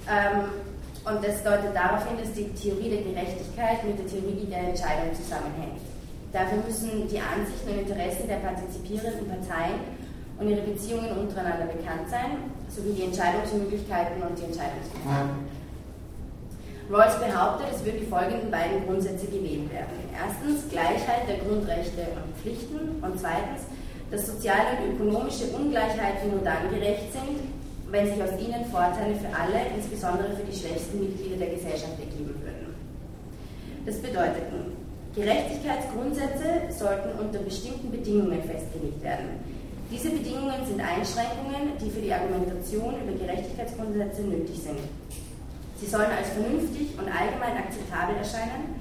[0.06, 0.54] Ähm,
[1.02, 5.14] und das deutet darauf hin, dass die Theorie der Gerechtigkeit mit der Theorie der Entscheidung
[5.14, 5.89] zusammenhängt.
[6.32, 9.82] Dafür müssen die Ansichten und Interessen der partizipierenden Parteien
[10.38, 15.50] und ihre Beziehungen untereinander bekannt sein, sowie die Entscheidungsmöglichkeiten und die Entscheidungsverfahren.
[16.90, 19.94] Rawls behauptet, es würden die folgenden beiden Grundsätze gewählt werden.
[20.10, 23.66] Erstens Gleichheit der Grundrechte und Pflichten und zweitens,
[24.10, 27.46] dass soziale und ökonomische Ungleichheiten nur dann gerecht sind,
[27.90, 32.34] wenn sich aus ihnen Vorteile für alle, insbesondere für die schwächsten Mitglieder der Gesellschaft ergeben
[32.42, 32.74] würden.
[33.86, 34.50] Das bedeutet,
[35.14, 39.42] Gerechtigkeitsgrundsätze sollten unter bestimmten Bedingungen festgelegt werden.
[39.90, 44.78] Diese Bedingungen sind Einschränkungen, die für die Argumentation über Gerechtigkeitsgrundsätze nötig sind.
[45.80, 48.78] Sie sollen als vernünftig und allgemein akzeptabel erscheinen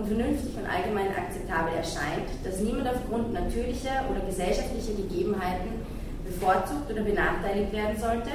[0.00, 5.84] und vernünftig und allgemein akzeptabel erscheint, dass niemand aufgrund natürlicher oder gesellschaftlicher Gegebenheiten
[6.24, 8.32] bevorzugt oder benachteiligt werden sollte.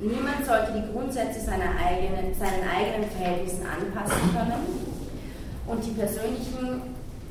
[0.00, 4.89] Niemand sollte die Grundsätze seiner eigenen, seinen eigenen Verhältnissen anpassen können
[5.70, 6.82] und die persönlichen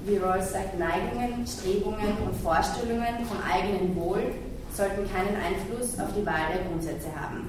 [0.06, 4.32] wie Rawls sagt, Neigungen, Strebungen und Vorstellungen vom eigenen Wohl
[4.74, 7.46] sollten keinen Einfluss auf die Wahl der Grundsätze haben.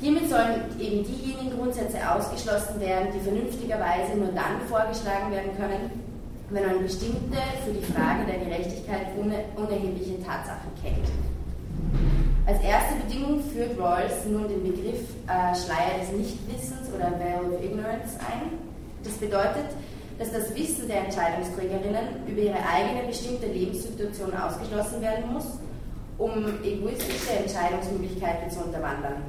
[0.00, 5.90] Hiermit sollen eben diejenigen Grundsätze ausgeschlossen werden, die vernünftigerweise nur dann vorgeschlagen werden können,
[6.50, 9.16] wenn man bestimmte für die Frage der Gerechtigkeit
[9.56, 11.08] unerhebliche Tatsachen kennt.
[12.46, 17.64] Als erste Bedingung führt Rawls nun den Begriff äh, Schleier des Nichtwissens oder Veil of
[17.64, 18.65] Ignorance ein.
[19.06, 19.70] Das bedeutet,
[20.18, 25.46] dass das Wissen der Entscheidungsträgerinnen über ihre eigene bestimmte Lebenssituation ausgeschlossen werden muss,
[26.18, 29.22] um egoistische Entscheidungsmöglichkeiten zu unterwandern.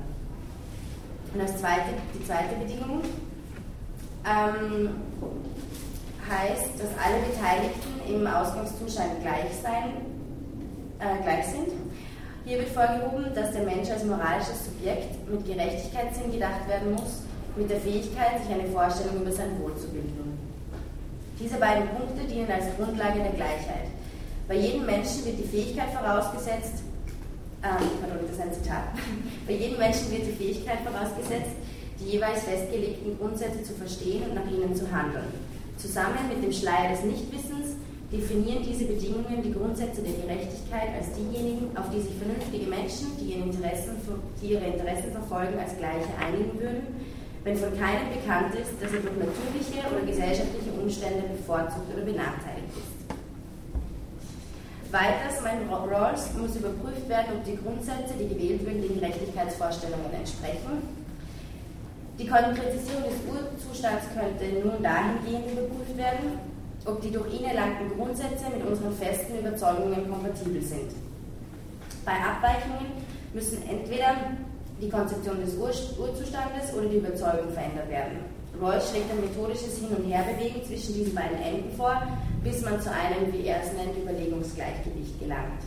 [1.33, 3.01] Und als zweite, die zweite Bedingung
[4.25, 4.89] ähm,
[6.27, 9.93] heißt, dass alle Beteiligten im Ausgangszustand gleich, sein,
[10.99, 11.69] äh, gleich sind.
[12.45, 17.26] Hier wird vorgehoben, dass der Mensch als moralisches Subjekt mit Gerechtigkeitssinn gedacht werden muss,
[17.57, 20.37] mit der Fähigkeit, sich eine Vorstellung über sein Wohl zu bilden.
[21.39, 23.89] Diese beiden Punkte dienen als Grundlage der Gleichheit.
[24.47, 26.85] Bei jedem Menschen wird die Fähigkeit vorausgesetzt,
[27.63, 28.93] ähm, pardon, das ist ein Zitat,
[29.47, 31.57] bei jedem Menschen wird die Fähigkeit vorausgesetzt,
[31.99, 35.33] die jeweils festgelegten Grundsätze zu verstehen und nach ihnen zu handeln.
[35.77, 37.77] Zusammen mit dem Schleier des Nichtwissens
[38.11, 43.33] definieren diese Bedingungen die Grundsätze der Gerechtigkeit als diejenigen, auf die sich vernünftige Menschen, die,
[43.33, 43.97] Interessen,
[44.41, 47.06] die ihre Interessen verfolgen, als gleiche einigen würden
[47.43, 52.75] wenn von keinem bekannt ist, dass er durch natürliche oder gesellschaftliche Umstände bevorzugt oder benachteiligt
[52.75, 52.97] ist.
[54.91, 60.81] Weiters, mein Rawls, muss überprüft werden, ob die Grundsätze, die gewählt werden, den Gerechtigkeitsvorstellungen entsprechen.
[62.17, 66.39] Die Konkretisierung des Urzustands könnte nun dahingehend überprüft werden,
[66.85, 70.91] ob die durch ihn erlangten Grundsätze mit unseren festen Überzeugungen kompatibel sind.
[72.05, 74.15] Bei Abweichungen müssen entweder
[74.81, 78.19] die Konzeption des Ur Urzustandes oder die Überzeugung verändert werden.
[78.61, 82.01] Royce schlägt ein methodisches Hin- und Herbewegen zwischen diesen beiden Enden vor,
[82.43, 85.61] bis man zu einem, wie er es nennt, Überlegungsgleichgewicht gelangt.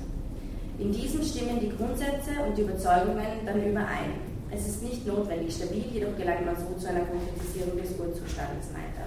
[0.78, 4.18] In diesem stimmen die Grundsätze und die Überzeugungen dann überein.
[4.50, 8.96] Es ist nicht notwendig stabil, jedoch gelangt man so zu einer Konkretisierung des Urzustandes, meint
[8.98, 9.06] er.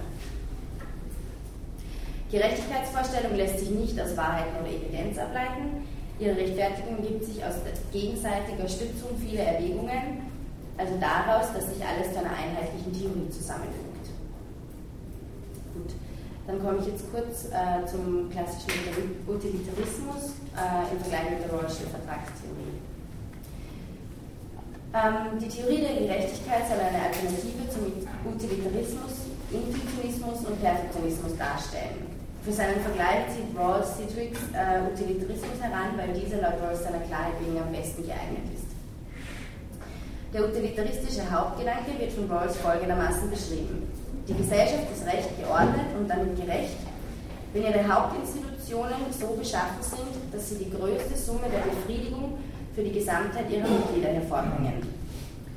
[2.30, 5.86] Gerechtigkeitsvorstellung lässt sich nicht aus Wahrheiten oder Evidenz ableiten,
[6.24, 7.56] Ihre Rechtfertigung gibt sich aus
[7.92, 10.24] gegenseitiger Stützung vieler Erwägungen,
[10.78, 14.08] also daraus, dass sich alles zu einer einheitlichen Theorie zusammenfügt.
[15.74, 15.92] Gut,
[16.46, 21.84] dann komme ich jetzt kurz äh, zum klassischen Utilitarismus äh, im Vergleich mit der Rawlsche
[21.92, 22.80] Vertragstheorie.
[24.96, 27.92] Ähm, die Theorie der Gerechtigkeit soll eine Alternative zum
[28.24, 32.13] Utilitarismus, Intuitionismus und Perfektionismus darstellen.
[32.44, 37.40] Für seinen Vergleich zieht Rawls Citrix äh, Utilitarismus heran, weil dieser laut Rawls seiner Klarheit
[37.40, 38.68] wegen am besten geeignet ist.
[40.28, 43.88] Der utilitaristische Hauptgedanke wird von Rawls folgendermaßen beschrieben.
[44.28, 46.76] Die Gesellschaft ist recht geordnet und damit gerecht,
[47.54, 52.36] wenn ihre Hauptinstitutionen so beschaffen sind, dass sie die größte Summe der Befriedigung
[52.74, 54.84] für die Gesamtheit ihrer Mitglieder hervorbringen.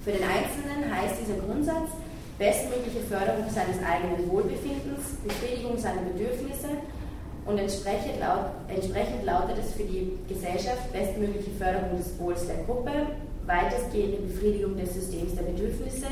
[0.05, 1.91] Für den Einzelnen heißt dieser Grundsatz
[2.37, 6.69] bestmögliche Förderung seines eigenen Wohlbefindens, Befriedigung seiner Bedürfnisse
[7.45, 12.91] und entsprechend, laut, entsprechend lautet es für die Gesellschaft bestmögliche Förderung des Wohls der Gruppe,
[13.45, 16.07] weitestgehende Befriedigung des Systems der Bedürfnisse,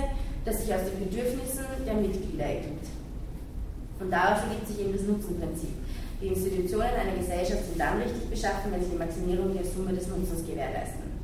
[0.46, 2.88] das sich aus den Bedürfnissen der Mitglieder ergibt.
[4.00, 5.74] Und daraus ergibt sich eben das Nutzenprinzip.
[6.22, 10.08] Die Institutionen einer Gesellschaft sind dann richtig beschaffen, wenn sie die Maximierung der Summe des
[10.08, 11.14] Nutzens gewährleisten.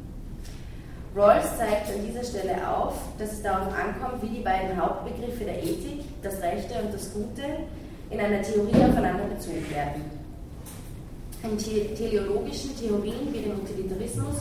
[1.14, 5.62] Rawls zeigt an dieser Stelle auf, dass es darauf ankommt, wie die beiden Hauptbegriffe der
[5.62, 7.42] Ethik, das Rechte und das Gute,
[8.10, 10.04] in einer Theorie aufeinander bezogen werden.
[11.44, 14.38] In teleologischen Theorien wie dem Utilitarismus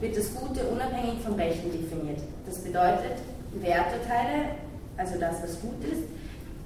[0.00, 2.20] wird das Gute unabhängig vom Rechten definiert.
[2.46, 3.18] Das bedeutet,
[3.54, 4.56] Werturteile,
[4.96, 6.02] also das, was gut ist,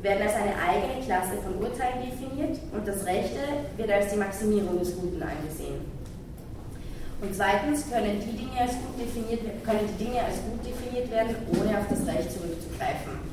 [0.02, 3.40] werden als eine eigene Klasse von Urteilen definiert und das Rechte
[3.76, 5.95] wird als die Maximierung des Guten angesehen.
[7.20, 11.34] Und zweitens können die Dinge als gut definiert, können die Dinge als gut definiert werden,
[11.48, 13.24] ohne auf das Recht zurückzugreifen.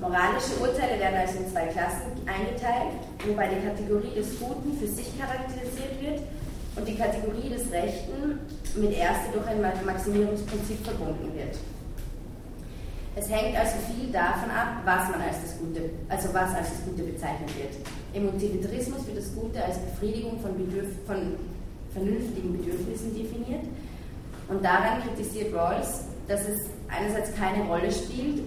[0.00, 2.94] Moralische Urteile werden also in zwei Klassen eingeteilt,
[3.26, 6.22] wobei die Kategorie des Guten für sich charakterisiert wird
[6.76, 8.38] und die Kategorie des Rechten
[8.76, 11.58] mit erste durch ein Maximierungsprinzip verbunden wird.
[13.16, 16.84] Es hängt also viel davon ab, was man als das Gute, also was als das
[16.86, 17.74] Gute bezeichnet wird.
[18.14, 21.34] Im Utilitarismus wird das Gute als Befriedigung von, Bedürf von
[21.92, 23.64] vernünftigen Bedürfnissen definiert.
[24.48, 28.42] Und daran kritisiert Rawls, dass es einerseits keine Rolle spielt,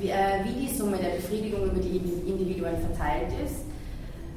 [0.00, 3.60] wie, äh, die Summe der Befriedigung über die Individuen verteilt ist,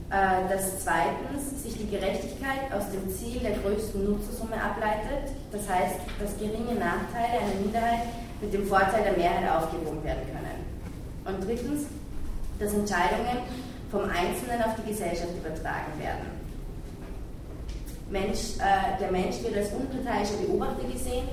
[0.09, 5.95] äh, dass zweitens sich die Gerechtigkeit aus dem Ziel der größten Nutzersumme ableitet, das heißt,
[6.19, 8.07] dass geringe Nachteile einer Minderheit
[8.41, 10.63] mit dem Vorteil der Mehrheit aufgewogen werden können.
[11.25, 11.88] Und drittens,
[12.59, 13.43] dass Entscheidungen
[13.91, 16.47] vom Einzelnen auf die Gesellschaft übertragen werden.
[18.10, 21.28] Mensch, äh, der Mensch wird als unparteiischer Beobachter gesehen,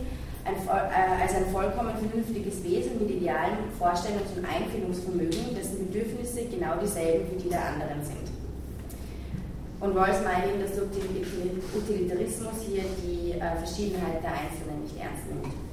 [0.44, 6.76] ein, äh, als ein vollkommen vernünftiges Wesen mit idealen Vorstellungs- und Einfühlungsvermögen, dessen Bedürfnisse genau
[6.82, 8.28] dieselben wie die der anderen sind.
[9.80, 15.26] Und Rawls meint eben, dass der Utilitarismus hier die äh, Verschiedenheit der Einzelnen nicht ernst
[15.28, 15.63] nimmt.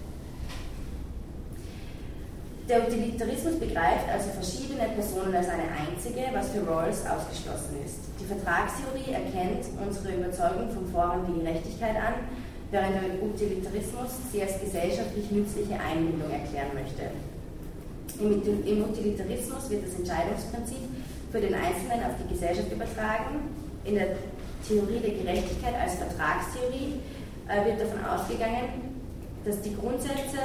[2.71, 7.99] Der Utilitarismus begreift also verschiedene Personen als eine einzige, was für Rawls ausgeschlossen ist.
[8.15, 12.31] Die Vertragstheorie erkennt unsere Überzeugung vom Vorrang der Gerechtigkeit an,
[12.71, 17.11] während der Utilitarismus sie als gesellschaftlich nützliche Einbindung erklären möchte.
[18.23, 18.39] Im,
[18.87, 20.87] Utilitarismus wird das Entscheidungsprinzip
[21.27, 23.51] für den Einzelnen auf die Gesellschaft übertragen.
[23.83, 24.15] In der
[24.63, 27.03] Theorie der Gerechtigkeit als Vertragstheorie
[27.51, 28.95] äh, wird davon ausgegangen,
[29.43, 30.39] dass die Grundsätze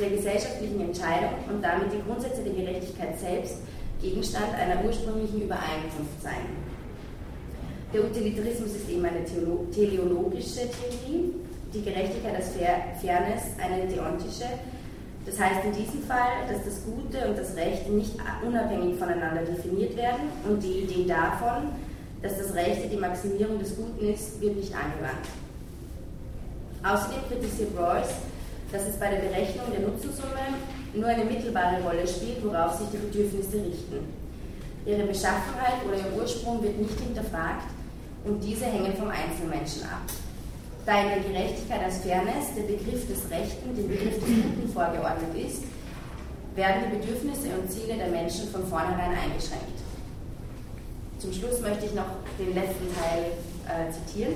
[0.00, 3.56] der gesellschaftlichen Entscheidung und damit die Grundsätze der Gerechtigkeit selbst
[4.00, 6.46] Gegenstand einer ursprünglichen Übereinkunft sein.
[7.92, 11.34] Der Utilitarismus ist eben eine teleologische Theorie,
[11.72, 12.50] die Gerechtigkeit als
[13.00, 14.46] Fairness eine deontische.
[15.24, 18.14] Das heißt in diesem Fall, dass das Gute und das Recht nicht
[18.44, 21.68] unabhängig voneinander definiert werden und die Idee davon,
[22.22, 25.28] dass das Rechte die Maximierung des Guten ist, wird nicht angewandt.
[26.82, 28.08] Außerdem kritisiert Rawls,
[28.72, 30.56] dass es bei der Berechnung der Nutzensumme
[30.94, 34.00] nur eine mittelbare Rolle spielt, worauf sich die Bedürfnisse richten.
[34.84, 37.68] Ihre Beschaffenheit oder ihr Ursprung wird nicht hinterfragt
[38.24, 40.02] und diese hängen vom Einzelmenschen ab.
[40.84, 45.36] Da in der Gerechtigkeit als Fairness der Begriff des Rechten dem Begriff des Guten vorgeordnet
[45.36, 45.62] ist,
[46.56, 49.78] werden die Bedürfnisse und Ziele der Menschen von vornherein eingeschränkt.
[51.18, 53.30] Zum Schluss möchte ich noch den letzten Teil
[53.68, 54.34] äh, zitieren.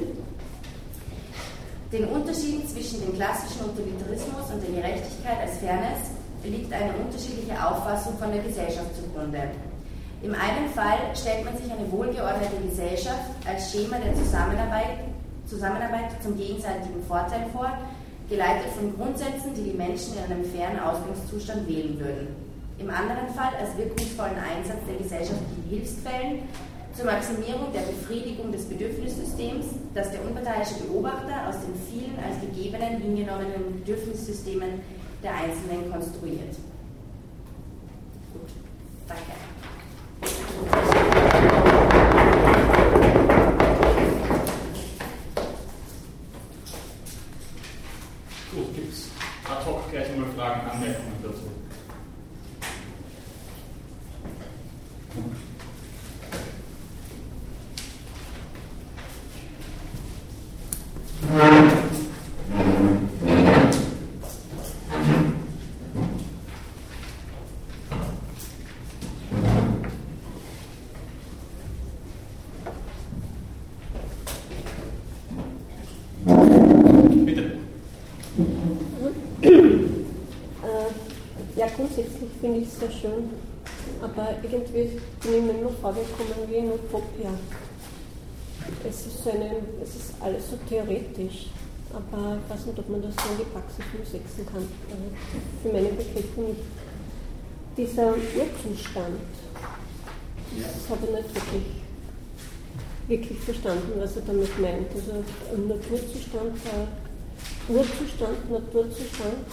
[1.93, 6.11] Den Unterschieden zwischen dem klassischen Utilitarismus und der Gerechtigkeit als Fairness
[6.43, 9.51] liegt eine unterschiedliche Auffassung von der Gesellschaft zugrunde.
[10.23, 15.07] Im einen Fall stellt man sich eine wohlgeordnete Gesellschaft als Schema der Zusammenarbeit,
[15.47, 17.71] Zusammenarbeit zum gegenseitigen Vorteil vor,
[18.29, 22.35] geleitet von Grundsätzen, die die Menschen in einem fairen Ausgangszustand wählen würden.
[22.79, 26.43] Im anderen Fall als wirkungsvollen Einsatz der gesellschaftlichen Hilfsquellen
[26.97, 33.03] zur Maximierung der Befriedigung des Bedürfnissystems, das der unparteiische Beobachter aus den vielen als gegebenen
[33.03, 34.81] hingenommenen Bedürfnissystemen
[35.23, 36.57] der Einzelnen konstruiert.
[38.33, 38.51] Gut,
[39.07, 39.23] danke.
[48.55, 49.11] Gut, gibt es
[49.45, 51.57] ad hoc gleich mal Fragen, Anmerkungen dazu?
[77.25, 77.59] Bitte.
[81.77, 83.31] grundsätzlich finde ich es sehr schön,
[84.03, 87.31] aber irgendwie bin ich mir immer vorgekommen wie ein Utopia.
[88.89, 89.51] Es ist, so eine,
[89.83, 91.51] es ist alles so theoretisch,
[91.93, 94.67] aber ich weiß nicht, ob man das so in die Praxis umsetzen kann.
[94.91, 95.07] Also
[95.63, 96.61] für meine Begriffe nicht.
[97.77, 99.21] Dieser Urzustand,
[100.57, 101.67] das habe ich nicht wirklich,
[103.07, 104.89] wirklich verstanden, was er damit meint.
[104.95, 109.47] Also ein Naturzustand, äh, Urzustand, Naturzustand,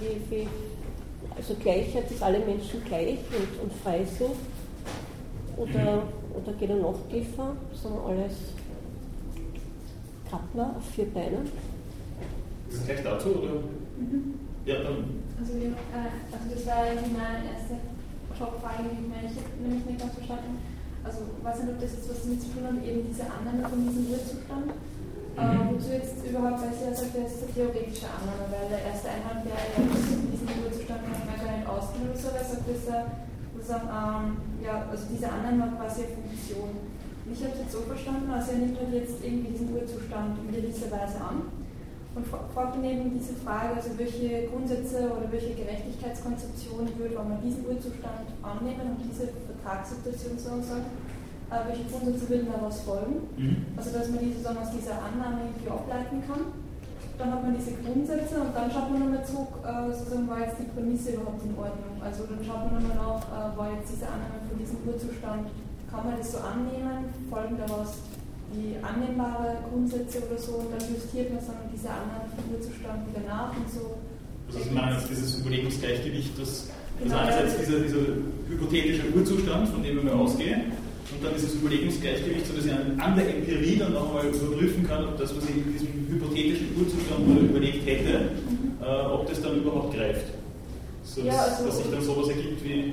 [0.00, 0.48] wie, wie,
[1.36, 4.32] also Gleichheit, dass alle Menschen gleich und, und frei sind.
[5.56, 6.02] Oder,
[6.34, 8.34] oder geht er noch tiefer, sind alles
[10.30, 11.48] Kappler auf vier Beinen?
[12.68, 13.60] Ist das gleich dazu, oder?
[13.96, 14.34] Mhm.
[14.66, 15.22] Ja, dann.
[15.38, 15.72] Also, äh,
[16.32, 17.78] also das war meine erste
[18.38, 20.60] Jobfrage, die ich habe nämlich nicht ganz verstanden.
[21.04, 23.80] Also weiß nicht, ob das jetzt was damit zu tun hat, eben diese Annahme von
[23.80, 24.74] diesem Urzustand.
[25.36, 25.44] Mhm.
[25.44, 29.60] Äh, wozu jetzt überhaupt, sagt, das ist eine theoretische Annahme, weil der erste Einwand wäre
[29.68, 33.02] ja, dass diesen Urzustand kann man gar nicht ausgehen oder so, weil sagt, dass er
[33.52, 34.24] sozusagen, ähm,
[34.64, 36.72] ja, also diese Annahme hat quasi eine Funktion.
[37.26, 40.40] Und ich habe es jetzt so verstanden, also er nimmt halt jetzt irgendwie diesen Urzustand
[40.40, 41.52] in gewisser Weise an
[42.16, 47.42] und fragt ihn eben diese Frage, also welche Grundsätze oder welche Gerechtigkeitskonzeption würde, wenn man
[47.44, 50.88] diesen Urzustand annehmen und diese Vertragssituation sozusagen,
[51.50, 53.26] äh, welche Grundsätze würden daraus folgen?
[53.36, 53.66] Mhm.
[53.76, 56.42] Also dass man die sozusagen aus dieser Annahme irgendwie ableiten kann
[57.18, 60.60] dann hat man diese Grundsätze und dann schaut man nochmal zurück, äh, sozusagen, war jetzt
[60.60, 61.96] die Prämisse überhaupt in Ordnung.
[62.04, 65.48] Also dann schaut man nochmal nach, äh, war jetzt diese Annahme von diesem Urzustand,
[65.88, 68.04] kann man das so annehmen, folgen daraus
[68.52, 73.24] die annehmbare Grundsätze oder so und dann justiert man dann diese Annahme vom Urzustand wieder
[73.26, 73.96] nach und so.
[74.46, 76.70] Also Sie meinen jetzt dieses Überlegungsgleichgewicht, das,
[77.02, 78.06] genau, das einerseits dieser, dieser
[78.46, 80.72] hypothetische Urzustand, von dem wir mal ausgehen,
[81.12, 85.36] und dann dieses Überlegungsgleichgewicht, sodass ich an der Empirie dann nochmal überprüfen kann, ob das,
[85.36, 88.82] was ich in diesem hypothetischen Urzustand überlegt hätte, mhm.
[88.82, 90.26] äh, ob das dann überhaupt greift.
[91.04, 92.92] So dass, ja, also, dass sich dann sowas ergibt wie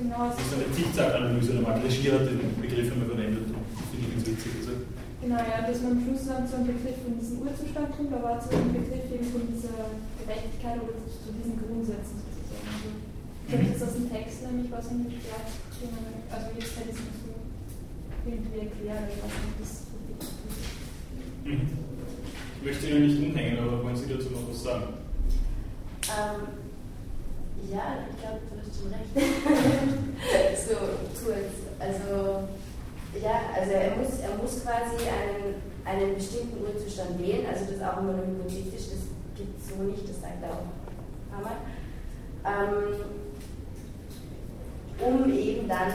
[0.00, 4.12] genau, also so eine Zickzack-Analyse, oder Marc Regier hat den Begriff immer verwendet, finde ich
[4.16, 4.52] ganz witzig.
[4.64, 4.72] Also.
[5.20, 8.40] Genau, ja, dass man am Schluss dann zu einem Begriff von diesem Urzustand kommt, aber
[8.40, 9.92] zu einem Begriff eben von dieser
[10.24, 12.64] Gerechtigkeit oder zu diesen Grundsätzen sozusagen.
[12.72, 12.88] Also,
[13.44, 15.52] ich habe jetzt aus dem Text nämlich was nicht gleich,
[16.32, 17.30] also jetzt hätte ich es
[18.26, 19.86] irgendwie erklären, was das
[21.44, 21.68] mhm.
[22.60, 24.94] Ich möchte Ihnen nicht umhängen, aber wollen Sie dazu noch was sagen?
[26.04, 26.40] Ähm,
[27.72, 29.12] ja, ich glaube, du hast schon recht.
[30.68, 30.76] so
[31.24, 31.54] kurz.
[31.78, 32.48] Also,
[33.22, 35.54] ja, also er muss, er muss quasi einen,
[35.84, 39.82] einen bestimmten Urzustand wählen, also das ist auch immer nur hypothetisch, das gibt es so
[39.82, 40.68] nicht, das sagt er auch
[41.32, 41.56] Hammer.
[42.44, 42.94] Ähm,
[45.00, 45.92] um eben dann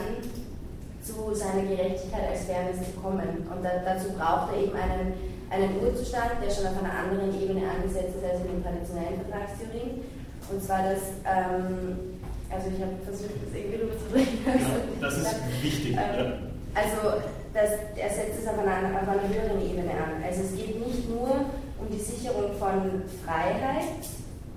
[1.06, 3.46] zu seiner Gerechtigkeit als Fairness zu kommen.
[3.46, 5.14] Und da, dazu braucht er eben einen,
[5.50, 10.02] einen Urzustand, der schon auf einer anderen Ebene angesetzt ist als in den traditionellen Vertragstheorien.
[10.50, 12.18] Und zwar das, ähm,
[12.50, 14.38] also ich habe versucht, das irgendwie rüberzubringen.
[14.42, 15.94] Ja, das ist wichtig.
[15.94, 16.50] Ähm.
[16.74, 17.22] Also
[17.54, 20.20] das, er setzt es auf einer, auf einer höheren Ebene an.
[20.26, 21.30] Also es geht nicht nur
[21.78, 24.02] um die Sicherung von Freiheit,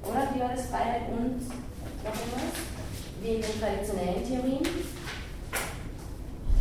[0.04, 1.46] oder wie war das, Freiheit und
[2.04, 2.60] noch irgendwas,
[3.22, 4.64] wie in den traditionellen Theorien,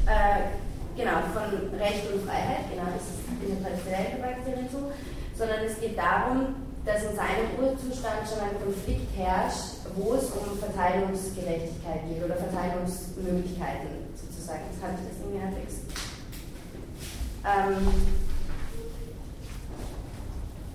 [0.09, 0.56] äh,
[0.96, 1.46] genau, von
[1.78, 4.92] Recht und Freiheit, genau, das ist in der traditionellen Vertragstheorie so,
[5.36, 10.59] sondern es geht darum, dass in seinem Urzustand schon ein Konflikt herrscht, wo es um
[10.59, 14.64] Verteilungsgerechtigkeit geht oder Verteilungsmöglichkeiten sozusagen.
[14.72, 15.74] Das hatte ich das irgendwie halbwegs.
[17.44, 17.76] Ähm,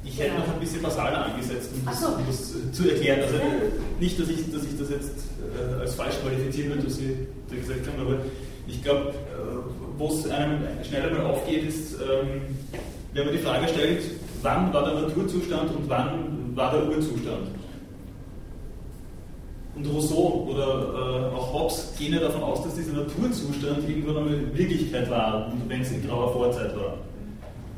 [0.06, 2.08] ich hätte noch ein bisschen basaler angesetzt, um das, so.
[2.08, 3.22] um das zu erklären.
[3.24, 3.38] Also
[4.00, 5.18] nicht, dass ich, dass ich das jetzt
[5.58, 8.20] äh, als falsch qualifizieren würde, was Sie da gesagt haben, aber
[8.68, 9.14] ich glaube, äh,
[9.98, 12.42] wo es einem schneller mal aufgeht, ist, ähm,
[13.14, 14.04] wenn man die Frage stellt,
[14.42, 17.48] wann war der Naturzustand und wann war der Urzustand?
[19.76, 24.56] Und Rousseau oder äh, auch Hobbes gehen ja davon aus, dass dieser Naturzustand irgendwann einmal
[24.56, 26.98] Wirklichkeit war, wenn es in grauer Vorzeit war.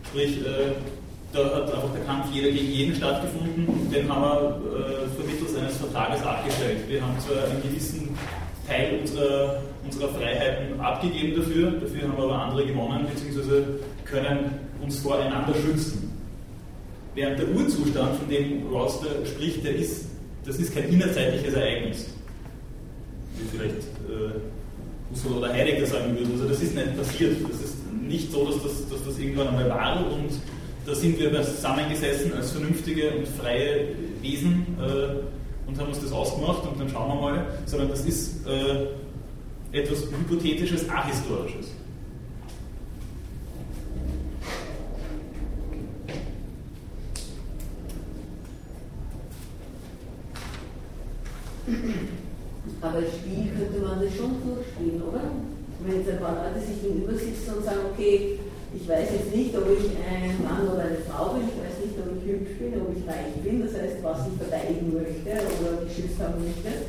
[0.03, 0.73] Sprich, äh,
[1.31, 5.55] da hat einfach der Kampf jeder gegen jeden stattgefunden und den haben wir äh, vermittels
[5.55, 6.79] eines Vertrages abgestellt.
[6.87, 8.17] Wir haben zwar einen gewissen
[8.67, 13.65] Teil unserer, unserer Freiheiten abgegeben dafür, dafür haben aber andere gewonnen, beziehungsweise
[14.05, 16.11] können uns voreinander schützen.
[17.13, 20.05] Während der Urzustand, von dem Roster spricht, der ist,
[20.45, 22.07] das ist kein innerzeitliches Ereignis.
[23.37, 24.39] Wie vielleicht äh,
[25.11, 26.33] Husserl oder Heidegger sagen würden.
[26.33, 27.37] Also das ist nicht passiert.
[27.49, 30.29] Das ist nicht so, dass das, dass das irgendwann einmal war und
[30.85, 33.87] da sind wir zusammengesessen als vernünftige und freie
[34.21, 34.65] Wesen.
[34.79, 35.25] Äh,
[35.67, 38.87] und haben uns das ausgemacht und dann schauen wir mal, sondern das ist äh,
[39.75, 41.67] etwas Hypothetisches, Ahistorisches.
[52.81, 55.21] Aber Spiel könnte man das schon durchspielen, oder?
[55.83, 58.39] Wenn jetzt ein paar Leute sich gegenüber sitzen und sagen, okay,
[58.75, 61.97] ich weiß jetzt nicht, ob ich ein Mann oder eine Frau bin, ich weiß nicht,
[61.99, 65.83] ob ich hübsch bin, ob ich reich bin, das heißt, was ich verteidigen möchte oder
[65.83, 66.85] geschützt haben möchte,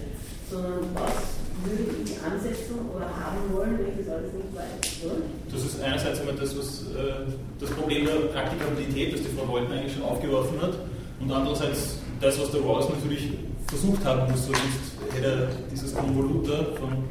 [0.50, 1.35] sondern was
[1.72, 5.04] ich ansetzen oder haben wollen, das alles nicht weiß.
[5.04, 5.22] Oder?
[5.52, 7.26] Das ist einerseits immer das, was, äh,
[7.60, 10.78] das Problem der Praktikabilität, das die Frau Wolten eigentlich schon aufgeworfen hat,
[11.20, 13.30] und andererseits das, was der Rawls natürlich
[13.66, 14.60] versucht haben muss, sonst
[15.12, 17.04] hätte er dieses Konvolut von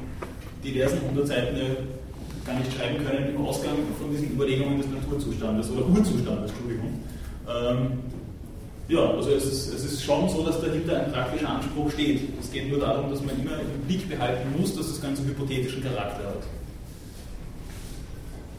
[0.64, 1.58] diversen hundert Seiten
[2.46, 7.02] gar nicht schreiben können im Ausgang von diesen Überlegungen des Naturzustandes oder Urzustandes, Entschuldigung.
[7.48, 8.00] Ähm,
[8.88, 12.22] ja, also es ist, es ist schon so, dass dahinter ein praktischer Anspruch steht.
[12.40, 15.84] Es geht nur darum, dass man immer im Blick behalten muss, dass das Ganze hypothetischen
[15.84, 16.44] Charakter hat.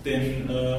[0.05, 0.79] Denn äh,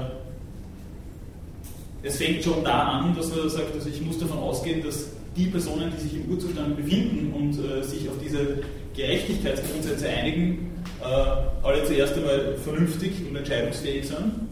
[2.04, 5.46] es fängt schon da an, dass er sagt, also ich muss davon ausgehen, dass die
[5.46, 8.60] Personen, die sich im Urzustand befinden und äh, sich auf diese
[8.96, 10.72] Gerechtigkeitsgrundsätze einigen,
[11.02, 14.48] äh, alle zuerst einmal vernünftig und entscheidungsfähig sind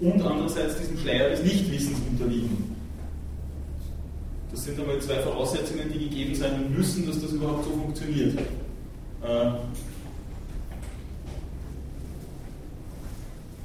[0.00, 2.77] und andererseits diesem Schleier des Nichtwissens unterliegen.
[4.50, 8.38] Das sind einmal zwei Voraussetzungen, die gegeben sein müssen, dass das überhaupt so funktioniert.
[9.22, 9.50] Äh,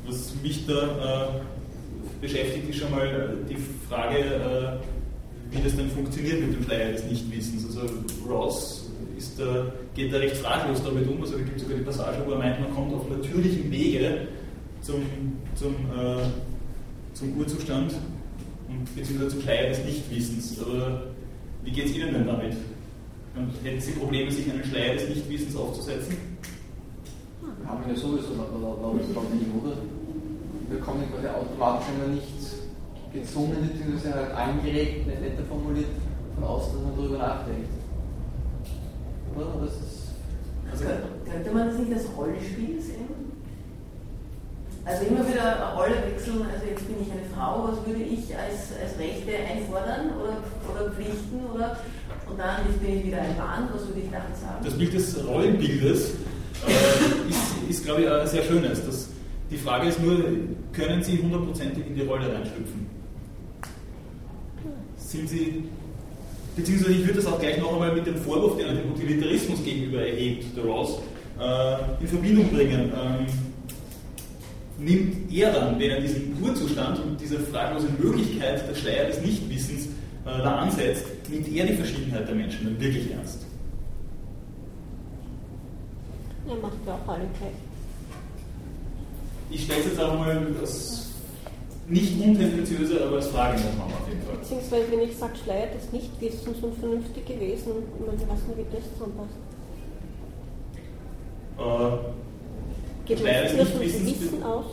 [0.06, 3.58] was mich da äh, beschäftigt, ist schon mal die
[3.88, 7.66] Frage, äh, wie das denn funktioniert mit dem Schleier des Nichtwissens.
[7.66, 7.94] Also
[8.28, 9.40] Ross ist,
[9.94, 11.22] geht da recht fraglos damit um.
[11.22, 14.28] Also da gibt es sogar die Passage, wo er meint, man kommt auf natürlichem Wege
[14.82, 15.04] zum,
[15.56, 16.24] zum, äh,
[17.14, 17.94] zum Urzustand
[18.95, 20.59] beziehungsweise zum Schleier des Nichtwissens.
[20.61, 21.03] Aber
[21.64, 22.55] wie geht es Ihnen denn damit?
[23.64, 26.16] Hätten Sie Probleme, sich einen Schleier des Nichtwissens aufzusetzen?
[27.66, 29.78] Haben wir sowieso noch, aber ich glaube nicht, oder?
[30.70, 32.28] Wir kommen quasi automatisch, wenn man nicht
[33.14, 34.14] gezwungen bzw.
[34.14, 35.88] halt angeregt, netter formuliert,
[36.36, 37.70] von außen, dass man darüber nachdenkt.
[39.36, 39.66] Oder?
[39.66, 40.03] Das ist
[40.72, 40.86] also,
[41.30, 43.22] könnte man das nicht als Rollenspiel sehen?
[44.86, 48.36] Also immer wieder eine Rolle wechseln, also jetzt bin ich eine Frau, was würde ich
[48.36, 51.78] als, als Rechte einfordern oder, oder Pflichten oder
[52.30, 54.64] und dann jetzt bin ich wieder ein Mann, was würde ich dann sagen?
[54.64, 56.16] Das Bild des Rollenbildes
[56.68, 58.86] äh, ist, ist, glaube ich, ein sehr schönes.
[58.86, 59.10] Das,
[59.52, 60.18] die Frage ist nur,
[60.74, 62.88] können Sie hundertprozentig in die Rolle reinschlüpfen?
[64.98, 65.64] Sind Sie,
[66.56, 69.64] beziehungsweise ich würde das auch gleich noch einmal mit dem Vorwurf, den er dem Utilitarismus
[69.64, 71.00] gegenüber erhebt, Ross,
[71.40, 72.92] äh, in Verbindung bringen.
[72.96, 73.28] Ähm,
[74.80, 79.86] nimmt er dann, wenn er diesen Urzustand und diese fraglose Möglichkeit der Schleier des Nichtwissens
[80.26, 83.45] äh, da ansetzt, nimmt er die Verschiedenheit der Menschen dann wirklich ernst?
[86.47, 87.53] Er macht ja auch alle gleich.
[89.49, 91.03] Ich stelle es jetzt auch mal als
[91.88, 94.38] nicht untendenziöse, aber als Frage Raum auf jeden Fall.
[94.38, 98.76] Beziehungsweise, wenn ich sage, Schleier des Nichtwissens und vernünftig gewesen, ich meine, weiß nicht, wie
[98.76, 99.38] das zusammenpasst.
[101.59, 102.33] Äh,
[103.06, 104.66] Geht Schleier des man von Nichtwissens Wissen aus?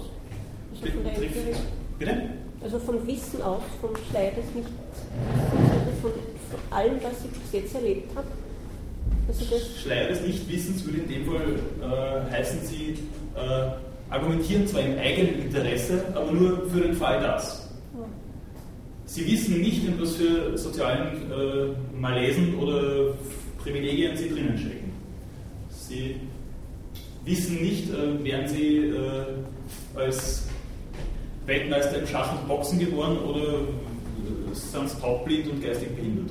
[0.72, 1.12] Also von der.
[1.14, 1.56] Empirie?
[1.98, 2.22] Bitte?
[2.62, 4.76] Also vom Wissen aus, vom Schleier des Nichtwissens,
[5.70, 6.10] also von,
[6.50, 8.26] von allem, was ich bis jetzt erlebt habe.
[9.26, 9.44] Also
[9.82, 12.98] Schleier des Nichtwissens würde in dem Fall äh, heißen, Sie
[13.34, 13.70] äh,
[14.10, 17.68] argumentieren zwar im eigenen Interesse, aber nur für den Fall das.
[19.06, 23.14] Sie wissen nicht, in was für sozialen äh, Malesen oder
[23.58, 24.92] Privilegien Sie drinnen stecken.
[25.68, 26.16] Sie
[27.24, 30.44] wissen nicht, äh, wären Sie äh, als
[31.46, 36.30] Weltmeister im Schach und Boxen geboren oder äh, sind Sie taubblind und geistig behindert.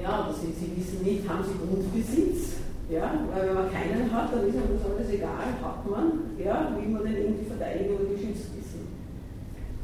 [0.00, 2.54] Ja, und sie, sie wissen nicht, haben sie Grundbesitz?
[2.90, 6.12] Ja, weil wenn man keinen hat, dann ist einem das alles egal, hat man,
[6.44, 8.84] ja, will man den irgendwie verteidigen oder geschützt wissen.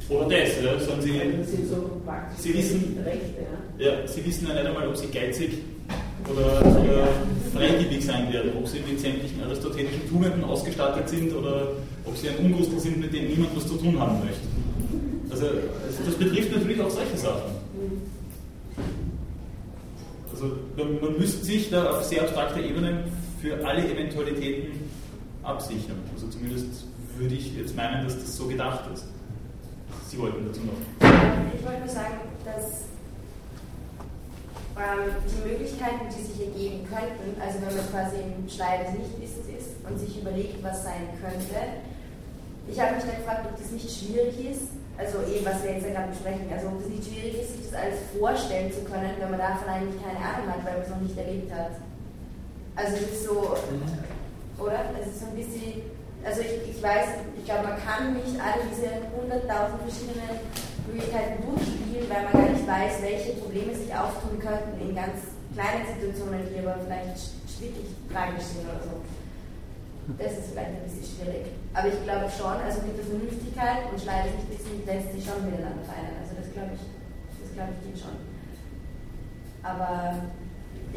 [0.09, 1.11] Oder das, ja, sagen Sie,
[1.45, 2.01] sind so
[2.37, 3.41] Sie wissen- Rechte,
[3.79, 3.85] ja.
[4.01, 5.53] ja, Sie wissen ja nicht einmal, ob Sie geizig
[6.31, 7.07] oder äh,
[7.53, 11.69] freigebig sein werden, ob Sie mit sämtlichen aristotelischen Tugenden ausgestattet sind oder
[12.05, 14.47] ob Sie ein Ungustel sind, mit dem niemand was zu tun haben möchte.
[15.29, 15.45] Also
[16.05, 17.51] das betrifft natürlich auch solche Sachen.
[20.31, 23.03] Also man müsste sich da auf sehr abstrakter Ebene
[23.41, 24.79] für alle Eventualitäten
[25.43, 25.97] absichern.
[26.13, 26.85] Also zumindest
[27.17, 29.05] würde ich jetzt meinen, dass das so gedacht ist.
[30.09, 30.73] Sie wollten dazu noch.
[31.57, 32.90] Ich wollte nur sagen, dass
[34.77, 39.47] ähm, die Möglichkeiten, die sich ergeben könnten, also wenn man quasi im Schleier des Nichtwissens
[39.51, 41.83] ist und sich überlegt, was sein könnte,
[42.67, 45.85] ich habe mich dann gefragt, ob das nicht schwierig ist, also eben, was wir jetzt
[45.85, 49.11] ja gerade besprechen, also ob es nicht schwierig ist, sich das alles vorstellen zu können,
[49.19, 51.81] wenn man davon eigentlich keine Ahnung hat, weil man es noch nicht erlebt hat.
[52.75, 53.57] Also es ist so,
[54.61, 54.79] oder?
[55.01, 55.81] Es ist so ein bisschen,
[56.23, 60.37] also ich, ich weiß, ich glaube, man kann nicht alle diese hunderttausend verschiedenen
[60.87, 65.85] Möglichkeiten durchspielen, weil man gar nicht weiß, welche Probleme sich auftun könnten in ganz kleinen
[65.85, 67.19] Situationen, die aber vielleicht
[67.59, 68.95] wirklich tragisch sind oder so.
[70.17, 71.53] Das ist vielleicht ein bisschen schwierig.
[71.71, 76.17] Aber ich glaube schon, also mit der Vernünftigkeit und Schleiersichtwissen lässt sich schon miteinander vereinen.
[76.19, 78.17] Also das glaube ich, das glaube ich geht schon.
[79.61, 80.25] Aber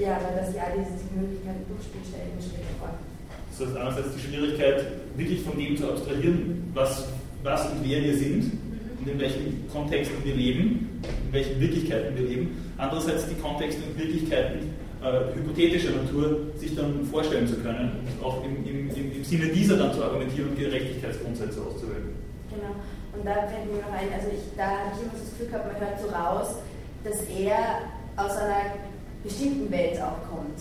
[0.01, 2.91] ja, weil das ja diese Möglichkeiten durchspielt, stelle ich mir schwierig vor.
[2.97, 4.79] Das heißt einerseits die Schwierigkeit,
[5.15, 7.07] wirklich von dem zu abstrahieren, was,
[7.45, 8.64] was und wer wir sind
[8.99, 12.73] und in welchen Kontexten wir leben, in welchen Wirklichkeiten wir leben.
[12.79, 14.71] Andererseits die Kontexte und Wirklichkeiten
[15.03, 19.77] äh, hypothetischer Natur sich dann vorstellen zu können und auch im, im, im, Sinne dieser
[19.77, 22.09] dann zu argumentieren und Gerechtigkeitsgrundsätze auszuwählen.
[22.51, 22.75] Genau.
[23.13, 25.73] Und da fällt mir noch ein, also ich, da habe ich immer das Gefühl gehabt,
[25.73, 26.57] man hört so raus,
[27.05, 27.85] dass er
[28.17, 28.81] aus einer
[29.23, 30.59] bestimmten Welt auch kommt.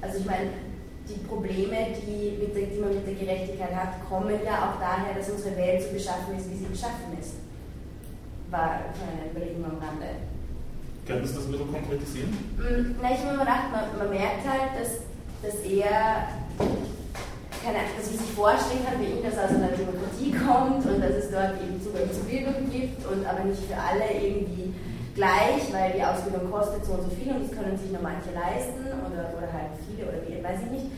[0.00, 0.50] Also ich meine,
[1.08, 5.30] die Probleme, die, der, die, man mit der Gerechtigkeit hat, kommen ja auch daher, dass
[5.30, 7.34] unsere Welt so beschaffen ist, wie sie beschaffen ist.
[8.50, 10.24] War eine Überlegung am Rande.
[11.06, 12.32] Könntest du das ein bisschen konkretisieren?
[13.02, 15.04] Na, ich habe mir gedacht, man, man, merkt halt, dass,
[15.44, 16.28] dass er
[17.64, 21.16] keine, dass ich sich vorstellen kann, wie ihn das aus einer Demokratie kommt und dass
[21.16, 24.72] es dort eben Zugang zu Bildung gibt und aber nicht für alle irgendwie
[25.12, 28.32] gleich, weil die Ausbildung kostet so und so viel und das können sich nur manche
[28.32, 30.88] leisten oder, oder halt viele oder wie, weiß ich nicht.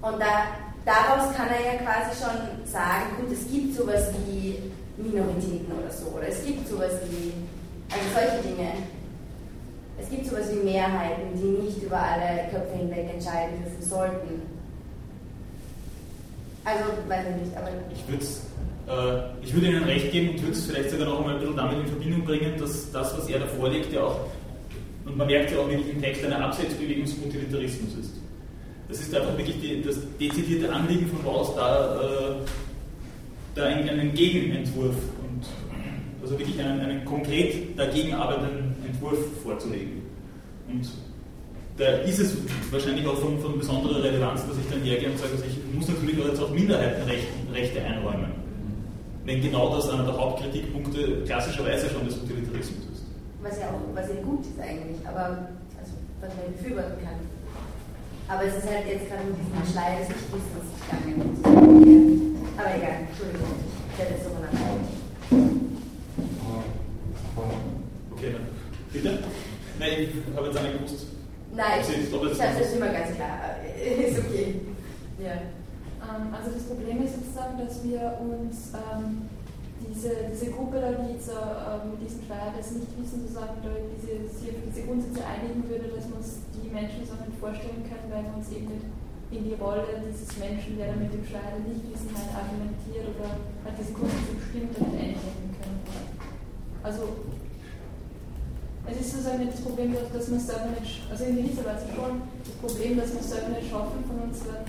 [0.00, 4.72] Und da, daraus kann er ja quasi schon sagen, gut, es gibt sowas wie
[5.02, 7.32] Minoritäten oder so, oder es gibt sowas wie,
[7.90, 8.72] also solche Dinge.
[10.00, 14.42] Es gibt sowas wie Mehrheiten, die nicht über alle Köpfe hinweg entscheiden dürfen sollten.
[16.64, 17.68] Also, weiß ich nicht, aber.
[17.92, 18.24] Ich würde
[18.90, 21.56] äh, ich würde Ihnen recht geben und würde es vielleicht sogar noch einmal ein bisschen
[21.56, 24.20] damit in Verbindung bringen, dass das, was er da vorlegt, ja auch,
[25.04, 28.12] und man merkt ja auch wirklich im Text, eine Absetzbewegung zum Utilitarismus ist.
[28.88, 32.34] Das ist einfach wirklich die, das dezidierte Anliegen von Rawls, da, äh,
[33.54, 35.46] da einen, Gegenentwurf und
[36.22, 40.02] also wirklich einen, einen konkret dagegen arbeitenden Entwurf vorzulegen.
[40.68, 40.88] Und
[41.76, 42.36] da ist es
[42.70, 45.88] wahrscheinlich auch von, von besonderer Relevanz, dass ich dann hergehe und sage, also ich muss
[45.88, 48.40] natürlich auch jetzt auch Minderheitenrechte einräumen
[49.24, 53.04] wenn genau das einer der Hauptkritikpunkte klassischerweise schon des Utilitarismus ist.
[53.42, 55.48] Was ja auch was ja gut ist eigentlich, aber
[55.78, 57.14] also, was man befürworten kann.
[58.30, 62.38] Aber es ist halt jetzt gerade mit diesem Schleier des Nichtwissens gegangen.
[62.56, 63.58] Aber egal, Entschuldigung,
[63.90, 64.86] ich werde jetzt nochmal nachdenken.
[68.12, 68.46] Okay, dann.
[68.92, 69.24] Bitte?
[69.80, 71.06] Nein, ich habe jetzt eine gewusst.
[71.56, 73.56] Nein, ich, habe das immer ganz klar.
[74.06, 74.60] ist okay.
[75.18, 75.32] Ja.
[75.32, 79.22] Ähm, also das Problem ist sozusagen, dass wir uns ähm,
[79.90, 84.22] diese, diese Gruppe da, die jetzt äh, mit diesem das nicht wissen, sozusagen da diese,
[84.30, 88.06] sich auf diese Grundsätze einigen würde, dass wir uns die Menschen so nicht vorstellen können,
[88.06, 88.86] weil wir uns eben nicht
[89.30, 93.34] in die Rolle dieses Menschen, der mit dem Schleier der Nichtwissenheit argumentiert oder
[93.66, 95.82] hat diese Grundsätze bestimmt damit eindenken können.
[96.82, 97.02] Also
[98.86, 101.86] es ist sozusagen nicht das Problem, dass wir es selber nicht, also in gewisser Weise
[101.94, 104.66] schon das Problem, dass wir es selber nicht schaffen, von unseren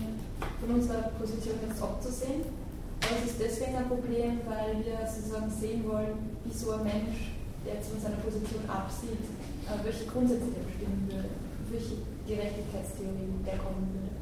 [0.62, 2.61] von unserer Position jetzt abzusehen.
[3.02, 7.34] Aber es ist deswegen ein Problem, weil wir sozusagen sehen wollen, wie so ein Mensch,
[7.66, 9.26] der jetzt von seiner Position absieht,
[9.68, 11.30] äh, welche Grundsätze der bestimmen würde,
[11.72, 11.96] welche
[12.28, 14.14] Gerechtigkeitstheorie der kommen würde.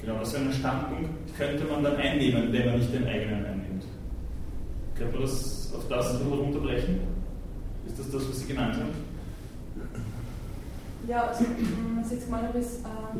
[0.00, 3.84] Genau, was für einen Standpunkt könnte man dann einnehmen, wenn man nicht den eigenen einnimmt?
[4.94, 7.00] Könnte man das auf das runterbrechen?
[7.86, 8.90] Ist das das, was Sie gemeint haben?
[11.08, 11.44] Ja, also,
[12.00, 13.18] was jetzt gemeint habe, ist, äh,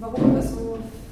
[0.00, 1.03] warum das so ähm,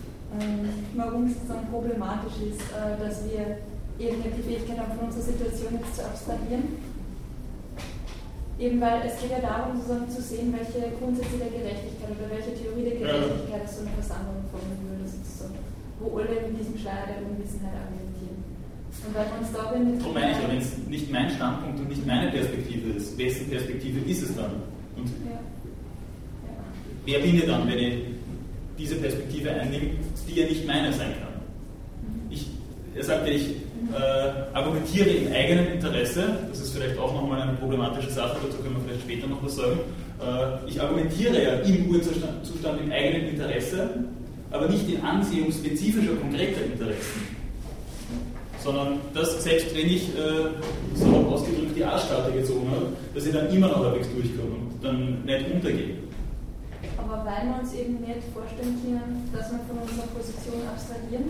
[0.95, 3.61] warum es sozusagen problematisch ist, äh, dass wir
[4.01, 6.81] eben nicht die Fähigkeit haben, von unserer Situation jetzt zu abstrahieren.
[8.59, 12.53] Eben weil es geht ja darum, sozusagen zu sehen, welche Grundsätze der Gerechtigkeit oder welche
[12.57, 15.59] Theorie der Gerechtigkeit so eine Versammlung formen würde, sozusagen,
[16.01, 18.39] wo alle mit diesem Schleier der Unwissenheit argumentieren.
[19.03, 20.01] Und weil wir uns da mit.
[20.01, 23.51] Darum meine ich ja, wenn es nicht mein Standpunkt und nicht meine Perspektive ist, wessen
[23.51, 24.63] Perspektive ist es dann?
[24.97, 25.37] Und ja.
[25.37, 26.55] Ja.
[27.05, 28.12] wer bin ich dann, wenn ich
[28.79, 29.99] diese Perspektive einnimmt,
[30.29, 31.33] die ja nicht meine sein kann.
[32.31, 32.47] Ich,
[32.95, 38.11] er sagte, ich äh, argumentiere im eigenen Interesse, das ist vielleicht auch nochmal eine problematische
[38.11, 39.81] Sache, dazu können wir vielleicht später noch was sagen.
[40.21, 43.91] Äh, ich argumentiere ja im Urzustand Zustand im eigenen Interesse,
[44.51, 47.43] aber nicht in ansehungsspezifischer, konkreter Interessen.
[48.63, 50.51] Sondern das, selbst wenn ich, äh,
[50.95, 55.25] so ausgedrückt, die Arschkarte gezogen habe, dass ich dann immer noch halbwegs durchkomme und dann
[55.25, 56.02] nicht untergehe
[57.13, 61.29] aber weil wir uns eben nicht vorstellen können, dass wir von unserer Position abstrahieren,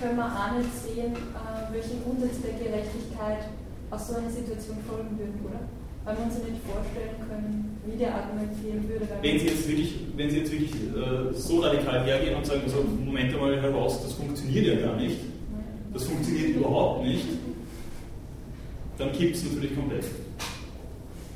[0.00, 3.52] können wir auch nicht sehen, äh, welche Grundsätze der Gerechtigkeit
[3.92, 5.60] aus so einer Situation folgen würden, oder?
[6.04, 9.04] Weil wir uns ja nicht vorstellen können, wie der argumentieren würde.
[9.20, 12.80] Wenn Sie jetzt wirklich, wenn Sie jetzt wirklich äh, so radikal hergehen und sagen, also,
[13.04, 15.20] Moment einmal heraus, das funktioniert ja gar nicht,
[15.92, 17.28] das funktioniert überhaupt nicht,
[18.96, 20.04] dann kippt es natürlich komplett.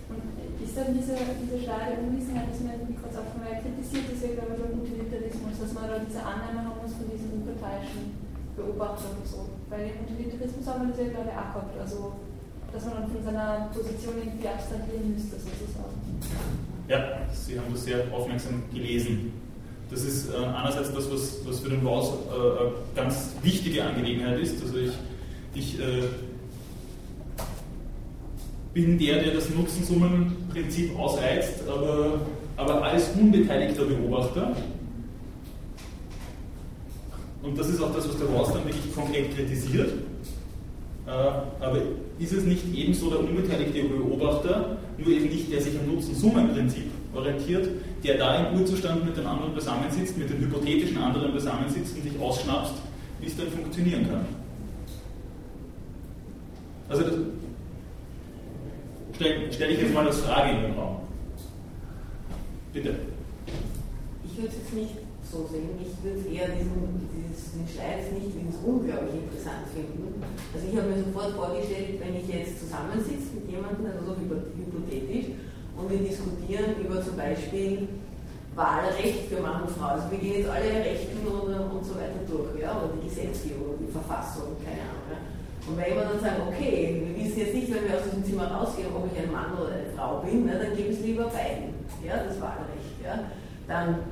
[0.08, 4.24] Und ist ist dann diese, diese starre Unwissenheit, dass man kurz auch mal kritisiert, ist
[4.24, 8.16] ja glaube ich beim Utilitarismus, dass man da diese Annahme haben muss von diesen unparteiischen
[8.56, 9.52] Beobachtern und so.
[9.68, 12.16] Weil im Utilitarismus haben wir das ja glaube ich auch gehabt, also
[12.72, 16.00] dass man dann von seiner Position irgendwie abstrahieren müsste sozusagen.
[16.88, 19.32] Ja, Sie haben das sehr aufmerksam gelesen.
[19.90, 24.40] Das ist äh, einerseits das, was, was für den Raus äh, eine ganz wichtige Angelegenheit
[24.40, 24.62] ist.
[24.62, 24.96] Also ich,
[25.52, 26.08] ich äh,
[28.72, 32.22] bin der, der das Nutzensummenprinzip ausreizt, aber,
[32.62, 34.56] aber als unbeteiligter Beobachter.
[37.42, 39.92] Und das ist auch das, was der Ross dann wirklich konkret kritisiert.
[41.06, 41.78] Äh, aber
[42.18, 46.84] ist es nicht ebenso der unbeteiligte Beobachter, nur eben nicht der sich am Nutzensummenprinzip
[47.14, 47.68] orientiert,
[48.04, 52.20] der da im Urzustand mit den anderen beisammensitzt, mit den hypothetischen anderen beisammensitzt und sich
[52.20, 52.74] ausschnapst,
[53.20, 54.24] wie es dann funktionieren kann?
[56.88, 57.14] Also das,
[59.16, 61.01] stelle stell ich jetzt mal als Frage in den Raum.
[62.72, 62.96] Bitte.
[64.24, 64.96] Ich würde es jetzt nicht
[65.30, 65.76] so sehen.
[65.76, 70.16] Ich würde eher diesen, diesen Schleiz nicht ins unglaublich interessant finden.
[70.56, 75.36] Also ich habe mir sofort vorgestellt, wenn ich jetzt zusammensitze mit jemandem, also so hypothetisch,
[75.76, 77.88] und wir diskutieren über zum Beispiel
[78.54, 79.96] Wahlrecht für Mann und Frau.
[79.96, 83.80] Also wir gehen jetzt alle Rechten und, und so weiter durch, ja, oder die Gesetzgebung,
[83.80, 85.12] die Verfassung, keine Ahnung.
[85.12, 85.31] Ja.
[85.66, 88.50] Und wenn wir dann sagen, okay, wir wissen jetzt nicht, wenn wir aus diesem Zimmer
[88.50, 91.30] rausgehen, ob ich ein Mann oder eine Frau bin, ne, dann gebe ich es lieber
[91.30, 91.70] beiden,
[92.02, 92.98] ja, das Wahlrecht.
[93.04, 93.30] Ja.
[93.68, 94.02] Dann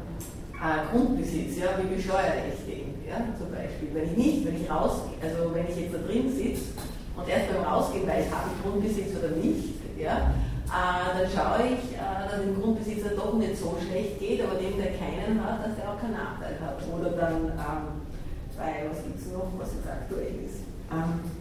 [0.55, 3.91] äh, Grundbesitz, ja, wie besteuere ich den, ja, zum Beispiel.
[3.93, 6.71] Wenn ich nicht, wenn ich rausgehe, also wenn ich jetzt da drin sitze
[7.17, 10.31] und erst beim Rausgehen weiß, habe ich Grundbesitz oder nicht, ja,
[10.71, 14.79] äh, dann schaue ich, äh, dass dem Grundbesitzer doch nicht so schlecht geht, aber dem,
[14.79, 16.79] der keinen hat, dass der auch keinen Nachteil hat.
[16.95, 18.07] Oder dann ähm,
[18.55, 20.63] bei, was gibt es noch, was jetzt aktuell ist.
[20.93, 21.40] Ähm,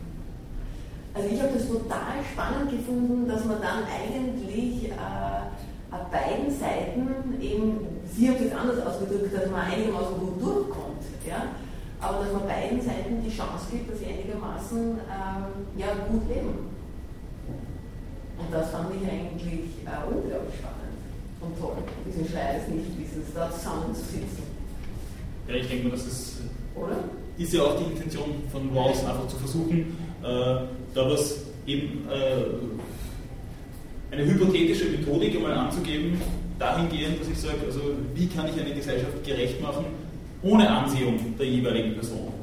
[1.19, 7.35] also ich habe das total spannend gefunden, dass man dann eigentlich äh, auf beiden Seiten
[7.41, 11.43] eben, Sie haben es jetzt anders ausgedrückt, dass man einigermaßen gut durchkommt, ja?
[11.99, 15.43] aber dass man beiden Seiten die Chance gibt, dass sie einigermaßen ähm,
[15.75, 16.71] ja, gut leben.
[18.39, 20.95] Und das fand ich eigentlich äh, unglaublich spannend
[21.41, 24.47] und toll, diesen Schleiß nicht, dieses da zusammenzusitzen.
[25.47, 26.37] Ja, ich denke mal, das ist,
[26.75, 27.03] Oder?
[27.37, 32.45] ist ja auch die Intention von Rawls, einfach zu versuchen, äh, da was eben äh,
[34.11, 36.19] eine hypothetische Methodik einmal anzugeben,
[36.57, 37.79] dahingehend, dass ich sage, also
[38.15, 39.85] wie kann ich eine Gesellschaft gerecht machen,
[40.41, 42.33] ohne Ansehung der jeweiligen Person.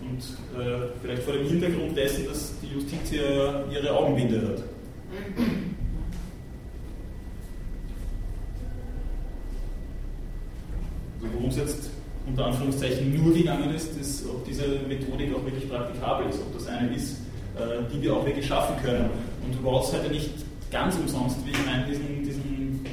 [0.00, 0.20] Und
[0.60, 4.62] äh, vielleicht vor dem Hintergrund dessen, dass die Justiz ja ihre Augenbinde hat.
[11.22, 11.90] Also worum es jetzt
[12.26, 16.66] unter Anführungszeichen nur gegangen ist, ist, ob diese Methodik auch wirklich praktikabel ist, ob das
[16.66, 17.23] eine ist,
[17.92, 19.10] die wir auch wirklich schaffen können.
[19.44, 20.30] Und Rawls hat ja nicht
[20.70, 22.84] ganz umsonst, wie ich meine, diesen, diesen,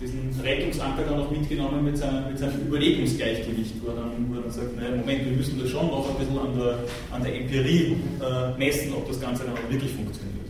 [0.00, 4.42] diesen Rettungsanker dann auch mitgenommen mit seinem, mit seinem Überlegungsgleichgewicht, wo er, dann, wo er
[4.42, 6.78] dann sagt, naja, Moment, wir müssen das schon noch ein bisschen an der,
[7.10, 10.46] an der Empirie äh, messen, ob das Ganze dann auch wirklich funktioniert.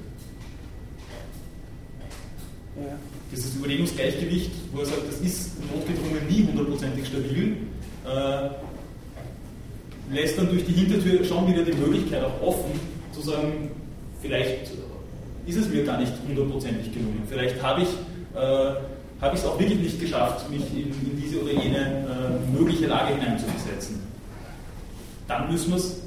[2.76, 2.98] Ja.
[3.32, 7.56] Dieses Überlegungsgleichgewicht, wo er sagt, das ist notgedrungen nie hundertprozentig stabil,
[8.04, 8.50] äh,
[10.12, 12.72] lässt dann durch die Hintertür schon wieder die Möglichkeit auch offen,
[13.14, 13.70] zu sagen,
[14.20, 14.70] vielleicht
[15.46, 17.22] ist es mir gar nicht hundertprozentig gelungen.
[17.28, 17.88] Vielleicht habe ich
[18.34, 18.74] äh,
[19.20, 23.14] habe es auch wirklich nicht geschafft, mich in, in diese oder jene äh, mögliche Lage
[23.14, 24.00] hineinzuversetzen.
[25.28, 26.02] Dann müssen wir es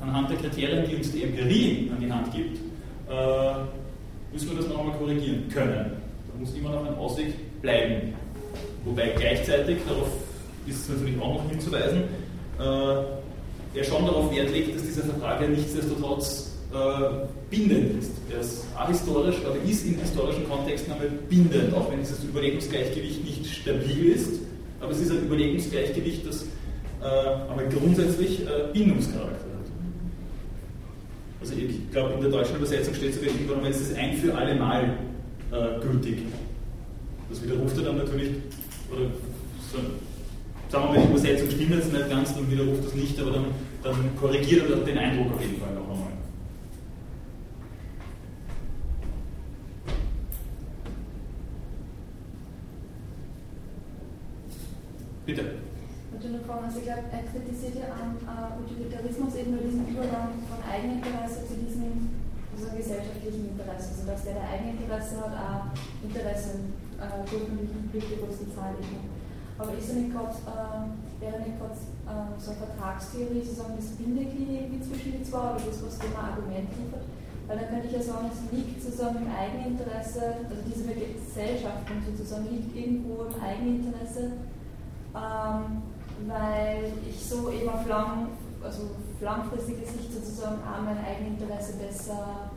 [0.00, 2.58] anhand der Kriterien, die uns die Empirie an die Hand gibt,
[3.10, 5.92] äh, müssen wir das nochmal korrigieren können.
[6.28, 8.14] Da muss immer noch ein Ausweg bleiben.
[8.84, 10.08] Wobei gleichzeitig, darauf
[10.66, 12.02] ist es natürlich auch noch hinzuweisen,
[12.60, 12.62] äh,
[13.76, 18.12] er schon darauf Wert legt, dass dieser Vertrag ja nichtsdestotrotz äh, bindend ist.
[18.32, 23.46] Er ist ahistorisch, aber ist in historischen Kontexten einmal bindend, auch wenn dieses Überlegungsgleichgewicht nicht
[23.46, 24.40] stabil ist.
[24.80, 26.46] Aber es ist ein Überlegungsgleichgewicht, das
[27.02, 29.66] äh, aber grundsätzlich äh, Bindungscharakter hat.
[31.40, 34.34] Also ich glaube, in der deutschen Übersetzung steht sogar irgendwann mal, es ist ein für
[34.34, 34.98] alle Mal
[35.52, 36.18] äh, gültig.
[37.28, 38.30] Das widerruft er dann natürlich,
[38.90, 39.02] oder
[39.72, 39.78] so,
[40.68, 43.44] sagen wir mal, die Übersetzung stimmt jetzt nicht ganz, dann widerruft das nicht, aber dann,
[43.86, 46.12] dann korrigiert er den Eindruck auf jeden Fall noch einmal.
[55.24, 55.42] Bitte.
[56.66, 61.46] Also ich glaube, er kritisiert ja an äh, Utilitarismus eben nur diesen Übergang von Eigeninteresse
[61.46, 62.10] zu diesem
[62.56, 63.94] also gesellschaftlichen Interesse.
[63.94, 65.66] Also dass der, der Eigeninteresse hat, auch
[66.02, 66.58] Interesse
[66.98, 68.74] äh, durchschnittlichen Blick der großen Zahl
[69.58, 73.90] Aber ist er nicht gerade, äh, wäre nicht gerade äh, so eine Vertragstheorie, sozusagen das
[73.98, 77.04] Bindeglied irgendwie zwischen die zwei, oder das, was dem Argument liefert,
[77.46, 82.46] Weil dann könnte ich ja sagen, es liegt sozusagen im Eigeninteresse, also diese Gesellschaftung sozusagen
[82.50, 84.38] liegt irgendwo im Eigeninteresse,
[85.14, 85.82] ähm,
[86.26, 88.30] weil ich so eben auf lang,
[88.62, 88.90] also
[89.20, 92.50] langfristige Sicht sozusagen auch mein Eigeninteresse besser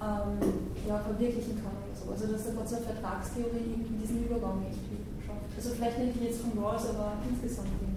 [0.00, 0.38] ähm,
[0.86, 1.74] ja, verwirklichen kann.
[1.82, 2.10] Oder so.
[2.10, 5.50] Also dass so eine Vertragstheorie irgendwie diesen Übergang irgendwie schafft.
[5.56, 7.87] Also vielleicht nicht jetzt von Rawls, aber insgesamt irgendwie.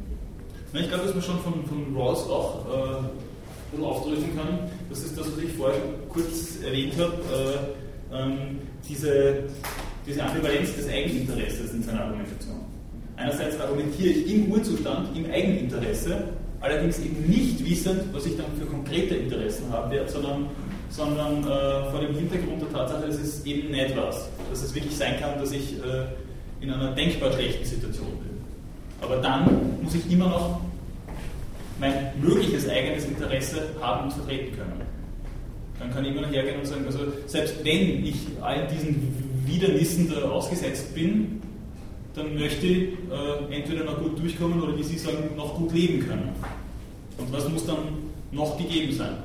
[0.73, 3.03] Ich glaube, dass man schon von, von Rawls auch äh,
[3.71, 4.59] bisschen aufdrücken kann.
[4.89, 7.13] Das ist das, was ich vorher kurz erwähnt habe,
[8.11, 9.43] äh, ähm, diese,
[10.05, 12.61] diese Ambivalenz des Eigeninteresses in seiner Argumentation.
[13.15, 16.23] Einerseits argumentiere ich im Urzustand, im Eigeninteresse,
[16.59, 20.47] allerdings eben nicht wissend, was ich dann für konkrete Interessen haben werde, sondern,
[20.89, 24.27] sondern äh, vor dem Hintergrund der Tatsache, dass es eben nicht was.
[24.49, 26.05] Dass es wirklich sein kann, dass ich äh,
[26.61, 28.30] in einer denkbar schlechten Situation bin.
[29.01, 30.61] Aber dann muss ich immer noch
[31.79, 34.81] mein mögliches eigenes Interesse haben und vertreten können.
[35.79, 40.09] Dann kann ich immer noch hergehen und sagen, also selbst wenn ich all diesen Widernissen
[40.09, 41.41] da ausgesetzt bin,
[42.13, 46.05] dann möchte ich äh, entweder noch gut durchkommen oder wie Sie sagen, noch gut leben
[46.07, 46.29] können.
[47.17, 47.77] Und was muss dann
[48.31, 49.15] noch gegeben sein?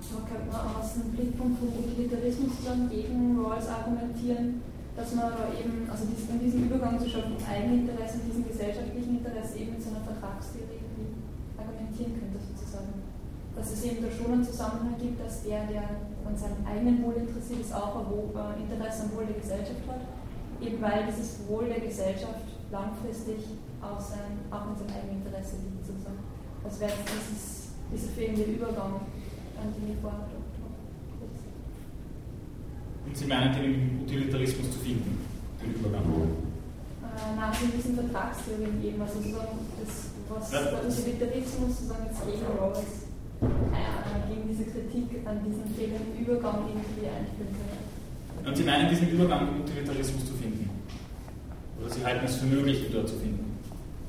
[0.00, 4.60] Da könnte man aus dem Blickpunkt vom Utilitarismus dann gegen Rawls argumentieren,
[5.00, 9.56] dass man da eben, also in diesem Übergang zu schaffen, Eigeninteresse und diesem gesellschaftlichen Interesse
[9.56, 10.84] eben zu einer Vertragstheorie
[11.56, 13.00] argumentieren könnte, sozusagen.
[13.56, 17.16] Dass es eben da schon einen Zusammenhang gibt, dass der, der an seinem eigenen Wohl
[17.16, 20.04] interessiert ist, auch ein äh, Interesse am Wohl der Gesellschaft hat,
[20.60, 25.82] eben weil dieses Wohl der Gesellschaft langfristig auch, sein, auch in seinem eigenen Interesse liegt,
[25.82, 26.20] sozusagen.
[26.62, 29.00] Das wäre jetzt dieses, dieser fehlende Übergang,
[29.56, 30.29] an den ich vorher.
[33.10, 35.18] Und Sie meinen, den im Utilitarismus zu finden,
[35.58, 36.06] den Übergang?
[36.06, 40.62] Äh, nach diesen Vertragstheorien eben, also sozusagen das was ja.
[40.62, 43.10] der Utilitarismus sozusagen jetzt gegen Rawls,
[43.42, 48.46] äh, gegen diese Kritik an diesem fehlenden Übergang irgendwie einführen könnte.
[48.46, 50.70] Und Sie meinen, diesen Übergang im Utilitarismus zu finden?
[51.82, 53.58] Oder Sie halten es für möglich, ihn dort zu finden?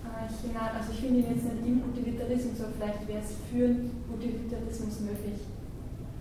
[0.05, 3.65] Äh, ich, also ich finde ihn jetzt nicht im Utilitarismus, aber vielleicht wäre es für
[3.65, 5.41] den Utilitarismus möglich,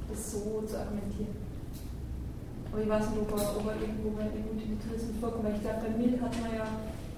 [0.09, 1.50] das so zu argumentieren.
[2.71, 5.65] Aber ich weiß nicht, ob er, ob er irgendwo bei dem Utilitarismus vorkommt, weil ich
[5.67, 6.67] glaube, bei Mill hat man ja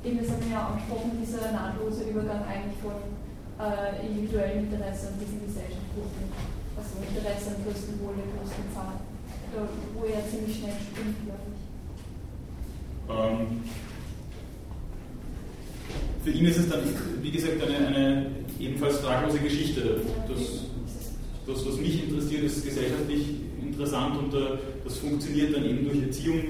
[0.04, 2.98] eben das haben wir ja angesprochen, dieser nahtlose Übergang eigentlich von
[3.62, 6.26] äh, individuellem Interesse und diesem gesellschaftlichen,
[6.74, 8.98] also Interesse am größten Wohl der größten Zahl,
[9.94, 11.60] wo er ziemlich schnell springt, glaube ich.
[13.06, 13.62] Ähm,
[16.24, 16.82] für ihn ist es dann,
[17.20, 18.26] wie gesagt, eine, eine
[18.58, 20.02] ebenfalls traglose Geschichte.
[20.28, 20.66] Das,
[21.46, 23.40] das, was mich interessiert, ist gesellschaftlich
[23.72, 26.42] interessant und äh, das funktioniert dann eben durch Erziehung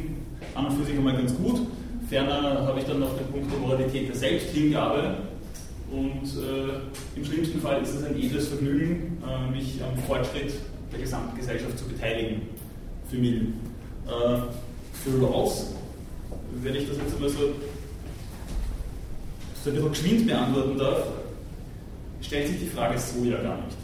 [0.55, 1.67] an und für sich einmal ganz gut.
[2.09, 5.17] Ferner habe ich dann noch den Punkt der Moralität der Selbsthingabe.
[5.91, 10.55] Und äh, im schlimmsten Fall ist es ein edles Vergnügen, äh, mich am Fortschritt
[10.91, 12.43] der gesamten Gesellschaft zu beteiligen.
[13.11, 13.35] Für mich.
[14.07, 14.39] Äh,
[15.05, 15.75] für Rawls,
[16.63, 17.39] wenn ich das jetzt einmal so,
[19.65, 21.07] so ein bisschen geschwind beantworten darf,
[22.21, 23.77] stellt sich die Frage so ja gar nicht.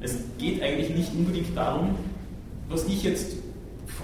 [0.00, 1.96] Es geht eigentlich nicht unbedingt darum,
[2.68, 3.36] was ich jetzt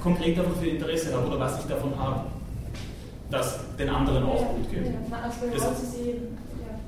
[0.03, 2.25] konkret davon für Interesse habe oder was ich davon habe
[3.33, 4.95] dass den anderen auch gut geht.
[5.11, 5.65] Das,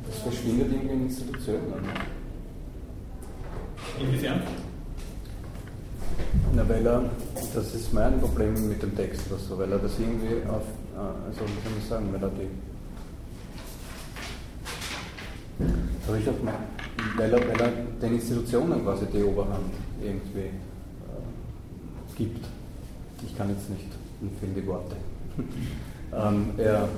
[0.07, 1.89] das verschwindet in den Institutionen.
[3.99, 4.43] Inwiefern?
[6.55, 7.11] Na, weil er,
[7.55, 10.63] das ist mein Problem mit dem Text oder so, weil er das irgendwie auf,
[10.95, 12.49] äh, also wie soll ich sagen, weil er die,
[16.07, 16.55] so ich auch mal,
[17.17, 17.71] weil er, weil er
[18.01, 19.73] den Institutionen quasi die Oberhand
[20.03, 20.51] irgendwie äh,
[22.17, 22.45] gibt.
[23.27, 23.89] Ich kann jetzt nicht,
[24.41, 24.97] finde die Worte.
[26.17, 26.89] Ähm, er,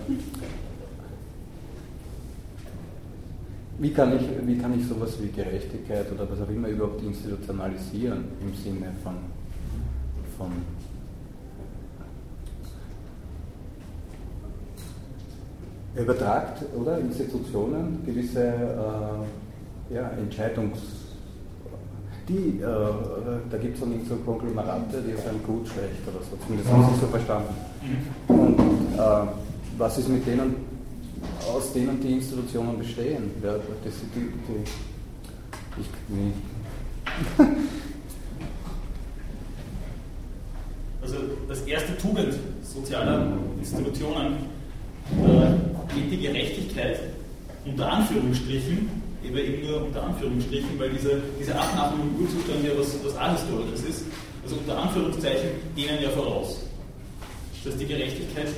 [3.79, 8.25] wie, kann ich, wie kann ich sowas wie Gerechtigkeit oder was auch immer überhaupt institutionalisieren
[8.43, 9.15] im Sinne von,
[10.37, 10.53] von
[15.95, 19.46] er übertragt oder Institutionen gewisse äh,
[19.91, 20.79] ja, Entscheidungs
[22.29, 22.67] die, äh,
[23.51, 27.01] da gibt es dann so Konglomerate, die sagen gut, schlecht oder so, zumindest habe ich
[27.01, 27.55] so verstanden.
[28.27, 29.29] Und äh,
[29.79, 30.57] was ist mit denen,
[31.49, 33.31] aus denen die Institutionen bestehen?
[33.43, 34.65] Ja, das, die, die,
[35.81, 36.33] ich, nee.
[41.03, 41.19] Also
[41.49, 42.35] das erste Tugend
[42.65, 43.29] sozialer
[43.61, 44.39] Institutionen,
[45.13, 46.99] äh, die Gerechtigkeit
[47.65, 53.17] unter Anführungsstrichen eben nur unter Anführungsstrichen, weil diese, diese Abnahme im Urzustand ja was, was
[53.17, 54.05] Ahistorisches ist.
[54.45, 56.61] Also unter Anführungszeichen gehen ja voraus.
[57.65, 58.49] Dass die Gerechtigkeit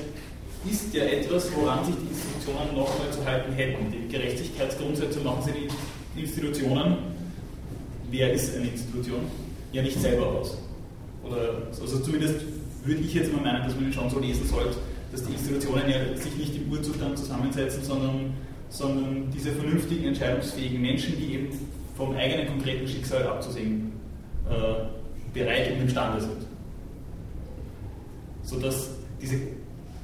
[0.69, 3.91] ist ja etwas, woran sich die Institutionen nochmal zu halten hätten.
[3.91, 5.51] Die Gerechtigkeitsgrundsätze machen sie
[6.15, 6.97] die Institutionen.
[8.11, 9.21] Wer ist eine Institution?
[9.71, 10.57] ja nicht selber aus.
[11.23, 12.41] Oder, also zumindest
[12.83, 14.77] würde ich jetzt mal meinen, dass man schon so lesen sollte,
[15.11, 18.33] dass die Institutionen ja sich nicht im Urzustand zusammensetzen, sondern,
[18.69, 21.49] sondern diese vernünftigen, entscheidungsfähigen Menschen, die eben
[21.97, 23.91] vom eigenen konkreten Schicksal abzusehen
[24.49, 26.45] äh, bereit und imstande sind.
[28.43, 28.91] Sodass
[29.21, 29.37] diese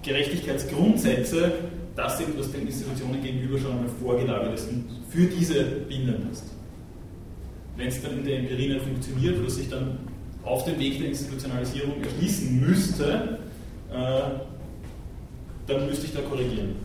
[0.04, 1.54] Gerechtigkeitsgrundsätze
[1.96, 6.44] das sind, was den Institutionen gegenüber schon einmal vorgelagert ist und für diese bindend ist.
[7.78, 9.98] Wenn es dann in der Empirie nicht funktioniert, was sich dann
[10.44, 13.40] auf dem Weg der Institutionalisierung erschließen müsste,
[13.92, 14.22] äh,
[15.68, 16.76] dann müsste ich da korrigieren.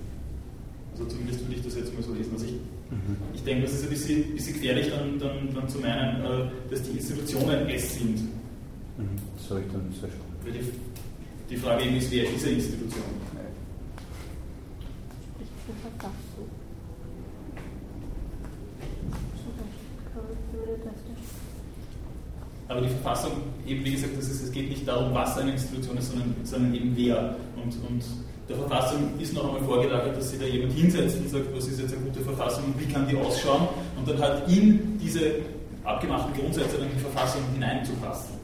[1.01, 2.33] Also zumindest würde ich das jetzt mal so lesen.
[2.35, 3.17] Also ich, mhm.
[3.33, 6.83] ich denke, das ist ein bisschen, bisschen gefährlich, dann, dann, dann zu meinen, äh, dass
[6.83, 8.21] die Institutionen es sind.
[8.99, 9.09] Mhm.
[9.39, 10.21] Soll ich dann sehr schon.
[10.45, 10.61] Weil die,
[11.49, 13.03] die Frage eben ist, wer ist diese Institution?
[22.69, 23.33] Aber die Verfassung,
[23.67, 26.93] eben wie gesagt, ist, es geht nicht darum, was eine Institution ist, sondern, sondern eben
[26.95, 27.37] wer.
[27.57, 28.05] Und, und
[28.51, 31.81] der Verfassung ist noch einmal vorgelagert, dass sich da jemand hinsetzt und sagt, was ist
[31.81, 35.37] jetzt eine gute Verfassung und wie kann die ausschauen und dann halt in diese
[35.85, 38.41] abgemachten Grundsätze dann die Verfassung hineinzupassen.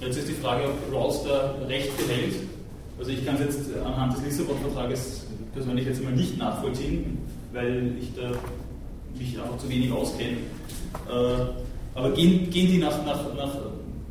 [0.00, 2.34] Jetzt ist die Frage, ob Rawls da Recht behält.
[2.98, 7.18] Also ich kann es jetzt anhand des Lissabon-Vertrages persönlich jetzt mal nicht nachvollziehen,
[7.52, 8.32] weil ich da
[9.16, 10.38] mich einfach zu wenig auskenne.
[11.08, 11.42] Äh,
[11.94, 13.54] aber gehen, gehen die nach, nach, nach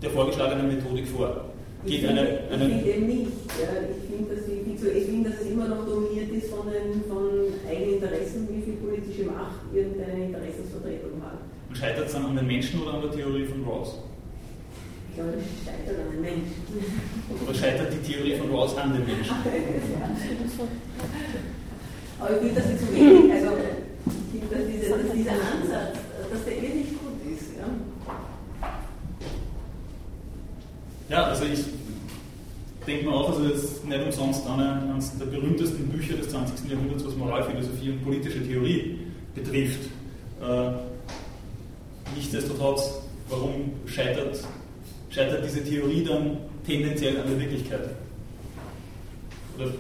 [0.02, 1.46] der vorgeschlagenen Methodik vor?
[1.86, 3.32] Geht ich eine, eine ich finde eben nicht.
[3.62, 3.70] Ja.
[3.88, 7.28] Ich finde, dass, ich, find, dass es immer noch dominiert ist von, den, von
[7.70, 11.40] eigenen Interessen, wie viel politische Macht irgendeine Interessensvertretung hat.
[11.70, 13.96] Und scheitert es dann an den Menschen oder an der Theorie von Rawls?
[15.20, 16.56] glaube, das scheitert an den Menschen.
[17.44, 19.36] Oder scheitert die Theorie von Rawls an den Menschen?
[22.20, 23.32] Aber ich finde das jetzt zu wenig.
[23.34, 23.52] Also,
[24.06, 25.98] ich finde, dass, diese, dass dieser Ansatz,
[26.32, 27.46] dass der eh nicht gut ist.
[31.10, 31.64] Ja, ja also ich
[32.86, 36.70] denke mal auch, also ist nicht umsonst eine, eines der berühmtesten Bücher des 20.
[36.70, 39.00] Jahrhunderts, was Moralphilosophie und politische Theorie
[39.36, 39.90] betrifft.
[40.42, 40.72] Äh,
[42.16, 44.44] nichtsdestotrotz, warum scheitert
[45.10, 47.90] scheitert diese Theorie dann tendenziell an der Wirklichkeit?
[49.58, 49.72] Oder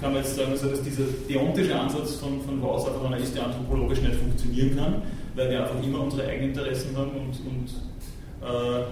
[0.00, 3.34] kann man jetzt sagen, also, dass dieser deontische Ansatz von, von Rawls einfach einer ist,
[3.34, 5.02] der anthropologisch nicht funktionieren kann,
[5.34, 7.68] weil wir einfach immer unsere eigenen Interessen haben und, und
[8.42, 8.84] äh,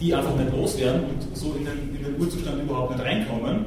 [0.00, 3.66] die einfach nicht loswerden und so in den, in den Urzustand überhaupt nicht reinkommen.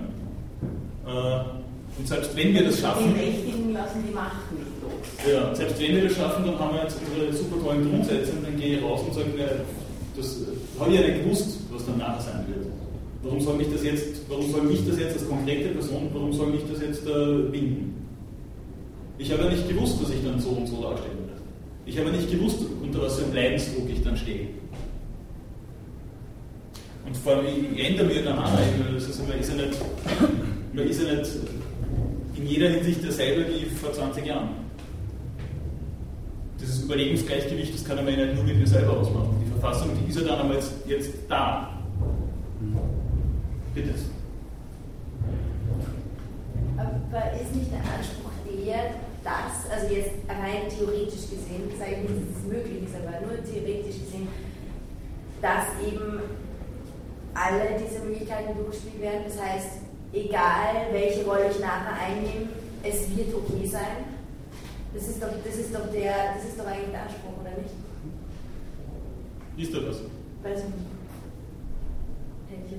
[1.06, 3.14] Äh, und selbst wenn wir das schaffen.
[3.14, 5.32] Die Mächtigen lassen die Macht nicht los.
[5.32, 8.46] Ja, selbst wenn wir das schaffen, dann haben wir jetzt unsere super tollen Grundsätze und
[8.48, 9.28] dann gehe ich raus und sage,
[10.18, 10.38] das
[10.80, 12.68] habe ich ja nicht gewusst, was dann nachher sein wird.
[13.24, 16.48] Warum soll mich das jetzt, warum soll mich das jetzt als konkrete Person, warum soll
[16.48, 18.08] mich das jetzt äh, binden?
[19.18, 21.42] Ich habe ja nicht gewusst, dass ich dann so und so dastehen werde.
[21.86, 24.48] Ich habe nicht gewusst, unter was für einem Leidensdruck ich dann stehe.
[27.06, 27.46] Und vor allem,
[27.76, 28.58] ich ändere mir dann an,
[28.94, 31.30] das ist, man, ist ja nicht, ist ja nicht
[32.38, 34.50] in jeder Hinsicht derselbe wie vor 20 Jahren.
[36.60, 39.42] Dieses Überlebensgleichgewicht, das kann man ja nicht nur mit mir selber ausmachen.
[39.60, 41.81] Verfassung, die ist ja dann aber jetzt, jetzt da.
[43.74, 43.94] Bitte.
[46.78, 52.30] Aber ist nicht der Anspruch eher das, also jetzt rein theoretisch gesehen, sage ich nicht,
[52.30, 54.28] dass es möglich ist, aber nur theoretisch gesehen,
[55.42, 56.20] dass eben
[57.34, 59.24] alle diese Möglichkeiten durchgespielt werden.
[59.28, 59.70] Das heißt,
[60.12, 62.50] egal welche Rolle ich nachher einnehme,
[62.84, 64.12] es wird okay sein.
[64.94, 67.74] Das ist doch, das ist doch, der, das ist doch eigentlich der Anspruch, oder nicht?
[69.58, 69.98] Ist da was?
[70.44, 70.91] Weiß ich nicht.
[72.72, 72.78] Ich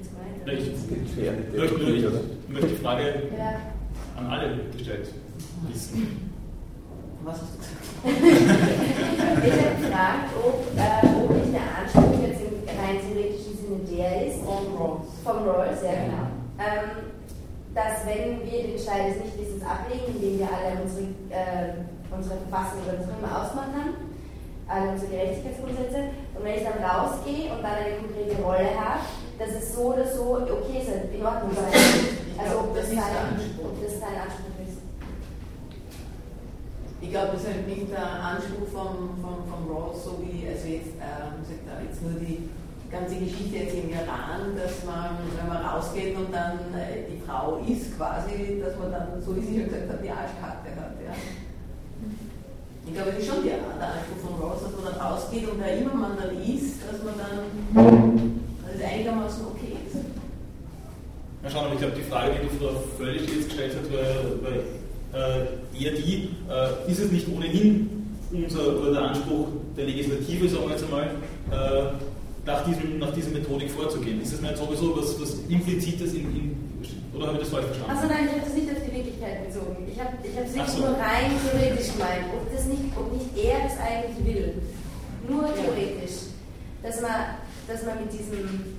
[0.49, 0.91] jetzt.
[1.17, 3.03] Ja, ich, möchte, ich möchte die Frage
[3.37, 3.61] ja.
[4.17, 5.09] an alle gestellt
[5.69, 6.31] wissen.
[7.23, 7.83] Was hast du gesagt?
[9.45, 14.27] ich habe gefragt, ob, äh, ob nicht der Anspruch jetzt im rein theoretischen Sinne der
[14.27, 14.39] ist.
[14.41, 15.07] Vom Rawls.
[15.23, 16.27] Vom Rawls, ja, genau.
[16.57, 17.13] Ähm,
[17.75, 22.81] dass wenn wir den Stein des Nichtwissens ablegen, indem wir alle unsere, äh, unsere Verfassung
[22.89, 23.95] oder was auch immer ausmachen haben,
[24.69, 26.17] alle unsere Gerechtigkeitsgrundsätze.
[26.33, 29.05] Und wenn ich dann rausgehe und dann eine konkrete Rolle habe,
[29.39, 31.73] dass es so oder so okay ist, in Ordnung sein.
[32.39, 34.79] Also ob das, ist dein, ob das dein Anspruch ist.
[37.01, 40.67] Ich glaube, das ist halt nicht der Anspruch vom, vom, vom Rawls, so wie, also
[40.67, 42.49] jetzt, äh, er, jetzt nur die
[42.91, 47.59] ganze Geschichte jetzt im Iran, dass man, wenn man rausgeht und dann äh, die Frau
[47.67, 50.95] ist quasi, dass man dann, so wie sie schon gesagt hat, die Arschkarte hat.
[51.01, 51.15] Ja.
[52.87, 55.59] Ich glaube, das ist schon der, der Anspruch von Rawls, dass man dann rausgeht und
[55.61, 58.42] wer immer man dann ist, dass man dann,
[58.77, 59.97] es einigermaßen okay ist.
[61.43, 64.43] Na schauen, aber ich glaube, die Frage, die die Frau Völlig jetzt gestellt hat, war,
[64.43, 70.49] war äh, eher die, äh, ist es nicht ohnehin unser oder der Anspruch der Legislative,
[70.49, 71.11] sagen wir jetzt einmal,
[71.51, 71.93] äh,
[72.47, 74.23] nach, diesem, nach dieser Methodik vorzugehen?
[74.23, 76.63] Ist es nicht sowieso was, was Implizites in, in
[77.15, 77.93] oder habe ich das falsch verstanden?
[77.93, 79.77] Also nein, ich habe das nicht auf die Wirklichkeit bezogen.
[79.85, 80.81] Ich habe ich es Ach wirklich so.
[80.81, 84.63] nur rein theoretisch gemeint, ob, das nicht, ob nicht er das eigentlich will.
[85.29, 86.33] Nur theoretisch.
[86.83, 87.37] Dass man,
[87.69, 88.77] dass man mit diesem,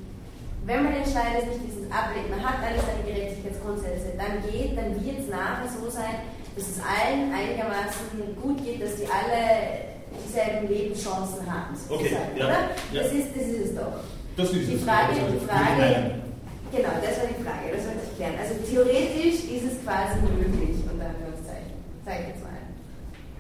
[0.66, 5.20] wenn man entscheidet, nicht dieses ablehnt, man hat alle seine Gerechtigkeitsgrundsätze, dann geht, dann wird
[5.20, 6.24] es nachher so sein,
[6.56, 9.92] dass es allen einigermaßen gut geht, dass die alle
[10.22, 11.74] dieselben Lebenschancen haben.
[11.90, 12.60] Okay, sozusagen, ja, oder?
[12.94, 13.02] ja.
[13.04, 13.98] Das, ist, das ist es doch.
[14.38, 14.84] Das ist Die es.
[14.84, 15.86] Frage, Also, die Frage,
[16.72, 18.38] genau, das war die Frage, das wollte ich klären.
[18.38, 21.74] Also theoretisch ist es quasi möglich, unter Anführungszeichen,
[22.06, 22.62] sage ich jetzt mal.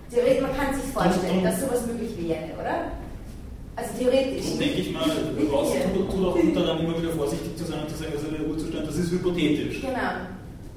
[0.09, 2.77] Theoretisch, man kann sich vorstellen, dass sowas möglich wäre, oder?
[3.75, 4.51] Also theoretisch.
[4.51, 5.09] Und denke ich mal,
[5.51, 8.29] Ross tut tut auch gut daran, immer wieder vorsichtig zu sein und zu sagen, also
[8.29, 9.81] der Urzustand, das ist hypothetisch.
[9.81, 10.29] Genau.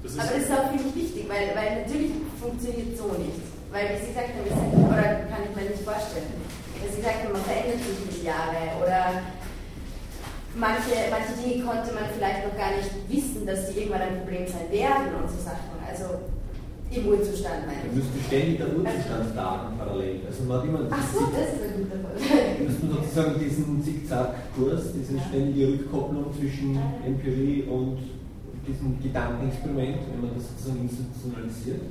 [0.02, 2.10] Das ist, Aber das ist auch für mich wichtig, weil, weil natürlich
[2.40, 3.36] funktioniert so nicht.
[3.68, 6.40] Weil, wie Sie gesagt haben, sind, oder kann ich mir nicht vorstellen,
[6.80, 9.20] weil Sie gesagt haben, man verändert sich mit Jahre oder
[10.56, 14.46] manche, manche Dinge konnte man vielleicht noch gar nicht wissen, dass die irgendwann ein Problem
[14.48, 15.76] sein werden und so Sachen.
[15.84, 16.16] Also
[16.90, 17.96] im Urzustand meine Da ich.
[17.98, 20.20] müsste ständig der Urzustand tagen parallel.
[20.26, 22.16] Also man hat immer Ach so, diesen, das ist ein guter Fall.
[22.66, 27.98] müsste man sozusagen diesen Zickzack-Kurs, diese ständige Rückkopplung zwischen Empirie und
[28.66, 31.82] diesem Gedankenexperiment, wenn man das sozusagen institutionalisiert,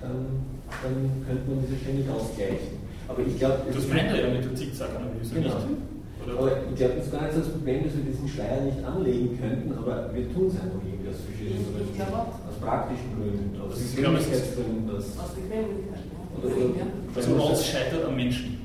[0.00, 0.44] dann,
[0.84, 2.76] dann könnte man diese ständig ausgleichen.
[3.08, 5.48] Aber ich glaube, das meint er ja mit der Zickzack-Analyse, Genau.
[5.48, 5.80] nicht?
[6.24, 6.38] Oder?
[6.40, 8.80] Aber ich glaube, das ist gar nicht so das Problem, dass wir diesen Schleier nicht
[8.84, 11.94] anlegen könnten, aber wir tun es einfach irgendwie aus verschiedenen ich Gründen.
[11.96, 12.32] glaube auch.
[12.64, 16.04] Aus praktischen Gründen, aus Das ist, glaube ich, Bequemlichkeitsgründen, aus Aus Bequemlichkeit.
[16.40, 16.86] Oder- oder- Ja.
[17.14, 18.58] Also Rawls scheitert am Menschen.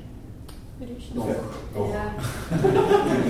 [0.98, 1.28] Ich noch.
[1.28, 2.14] Ja.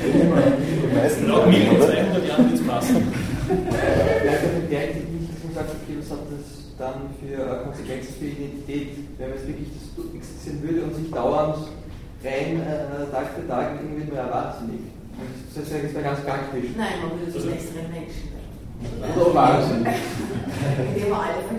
[0.01, 3.13] Die meisten Laut mir in 200 Jahren wird es passen.
[4.71, 4.87] Der
[5.59, 8.89] okay, was hat das dann für Konsequenzen für Identität,
[9.19, 11.57] wenn man jetzt wirklich das existieren würde und sich dauernd
[12.23, 14.87] rein äh, Tag für Tag irgendwie nur wahnsinnig.
[15.19, 16.71] Und Das wäre jetzt mal ganz praktisch.
[16.77, 18.40] Nein, man würde Also- zum besseren Menschen.
[19.17, 19.95] Oder wahnsinnig.
[20.95, 21.51] Indem man alle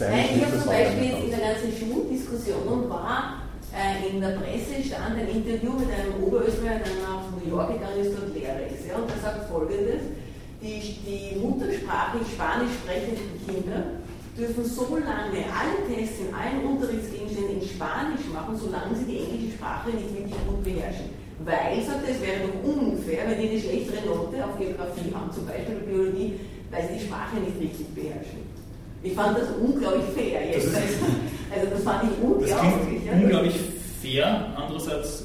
[0.00, 1.24] eigentlich ich habe zum Beispiel Argument.
[1.24, 6.16] in der ganzen Schuldiskussion und war äh, in der Presse stand ein Interview mit einem
[6.22, 8.88] Oberösterreicher, der nach New York gegangen ist und Lehrer ist.
[8.88, 10.02] Ja, und der sagt folgendes:
[10.60, 14.00] Die, die muttersprachlich Spanisch sprechenden Kinder
[14.32, 19.60] dürfen so lange alle Tests in allen Unterrichtsgegenständen in Spanisch machen, solange sie die englische
[19.60, 21.12] Sprache nicht wirklich gut beherrschen.
[21.44, 25.28] Weil, sagt er, es wäre doch unfair, wenn die eine schlechtere Note auf Geografie haben,
[25.32, 26.38] zum Beispiel Biologie,
[26.72, 28.40] weil sie die Sprache nicht richtig beherrschen.
[29.04, 30.66] Ich fand das unglaublich fair jetzt.
[30.66, 30.98] Das ist-
[31.54, 33.04] also das fand ich Das unglaublich.
[33.06, 33.12] ja.
[33.12, 33.54] unglaublich
[34.00, 34.46] fair.
[34.56, 35.24] Andererseits,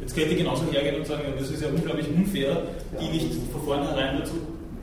[0.00, 2.62] jetzt könnte ich genauso hergehen und sagen, das ist ja unglaublich unfair,
[3.00, 4.34] die nicht von vornherein dazu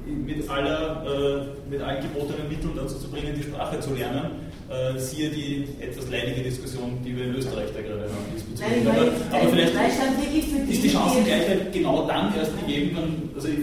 [0.06, 4.50] mit, aller, äh, mit allen gebotenen Mitteln dazu zu bringen, die Sprache zu lernen.
[4.70, 8.12] Äh, siehe die etwas leidige Diskussion, die wir in Österreich da gerade haben
[8.58, 9.02] Nein, Aber,
[9.38, 13.58] aber vielleicht ist die die, Chancengleichheit genau dann erst gegeben, wenn, also ich,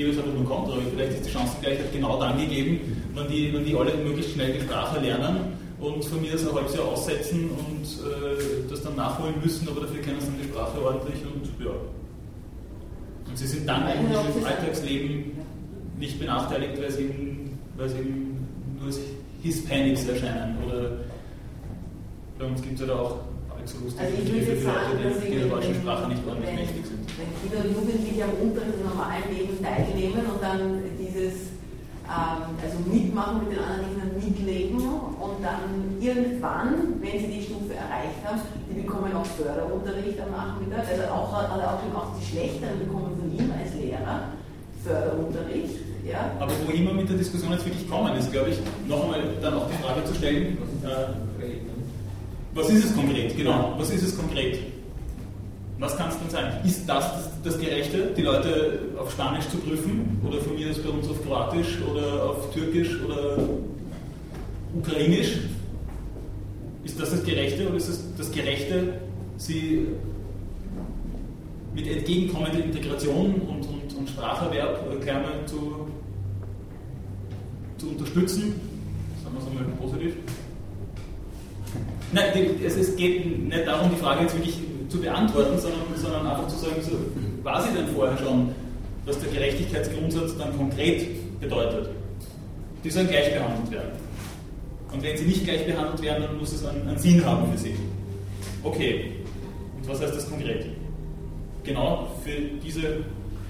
[0.00, 2.80] ich gebe es einfach nur Kontra, aber vielleicht ist die Chancengleichheit genau dann gegeben,
[3.14, 6.54] wenn die, wenn die alle möglichst schnell die Sprache lernen und von mir das ein
[6.54, 10.48] halbes Jahr aussetzen und äh, das dann nachholen müssen, aber dafür kennen sie dann die
[10.48, 11.72] Sprache ordentlich und ja.
[13.28, 15.24] Und sie sind dann eigentlich im Alltagsleben
[15.98, 18.48] nicht benachteiligt, weil sie eben, weil sie eben
[18.78, 19.00] nur als
[19.42, 20.92] Hispanics erscheinen oder
[22.38, 23.18] bei uns gibt es ja da auch
[23.58, 26.99] allzu lustige Also Begriffe für Leute, die die der deutschen Sprache nicht ordentlich mächtig sind.
[27.20, 31.52] Wenn Kinder und Jugendliche am im normalen Leben teilnehmen und dann dieses
[32.08, 37.76] ähm, also mitmachen mit den anderen Kindern mitleben und dann irgendwann, wenn sie die Stufe
[37.76, 43.12] erreicht haben, die bekommen auch Förderunterricht am Nachmittag, also auch, also auch, die Schlechteren bekommen
[43.14, 44.32] von ihm als Lehrer
[44.82, 45.76] Förderunterricht.
[46.08, 46.32] Ja.
[46.40, 49.54] Aber wo immer mit der Diskussion jetzt wirklich kommen ist, glaube ich, noch einmal dann
[49.54, 51.30] auch die Frage zu stellen, äh,
[52.54, 53.36] was ist es konkret?
[53.36, 54.58] Genau, was ist es konkret?
[55.80, 56.52] Was kann es denn sein?
[56.62, 60.20] Ist das, das das Gerechte, die Leute auf Spanisch zu prüfen?
[60.28, 63.38] Oder von mir aus bei uns auf Kroatisch oder auf Türkisch oder
[64.74, 65.38] Ukrainisch?
[66.84, 68.92] Ist das das Gerechte oder ist es das Gerechte,
[69.38, 69.86] sie
[71.74, 75.88] mit entgegenkommender Integration und, und, und Spracherwerb mal zu,
[77.78, 78.60] zu unterstützen.
[79.24, 80.14] Sagen wir es einmal positiv.
[82.12, 82.24] Nein,
[82.64, 84.58] es, es, geht nicht darum, die Frage jetzt wirklich
[84.90, 86.92] zu beantworten, sondern, sondern einfach zu sagen, so,
[87.44, 88.50] war sie denn vorher schon,
[89.06, 91.06] was der Gerechtigkeitsgrundsatz dann konkret
[91.40, 91.90] bedeutet?
[92.84, 93.90] Die sollen gleich behandelt werden.
[94.92, 97.58] Und wenn sie nicht gleich behandelt werden, dann muss es einen, einen Sinn haben für
[97.58, 97.74] sie.
[98.62, 99.12] Okay.
[99.80, 100.66] Und was heißt das konkret?
[101.62, 103.04] Genau für diese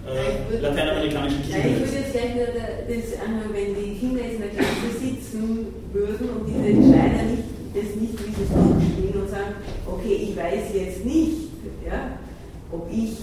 [0.06, 1.58] äh, lateinamerikanischen Kinder.
[1.58, 6.28] ich würde jetzt gleich das anhören, wenn die Kinder jetzt in der Klasse sitzen würden
[6.30, 7.44] und diese Entscheider nicht,
[7.74, 9.54] das nicht dieses durchspielen und sagen,
[10.00, 11.50] okay, ich weiß jetzt nicht,
[11.84, 12.18] ja,
[12.72, 13.16] ob ich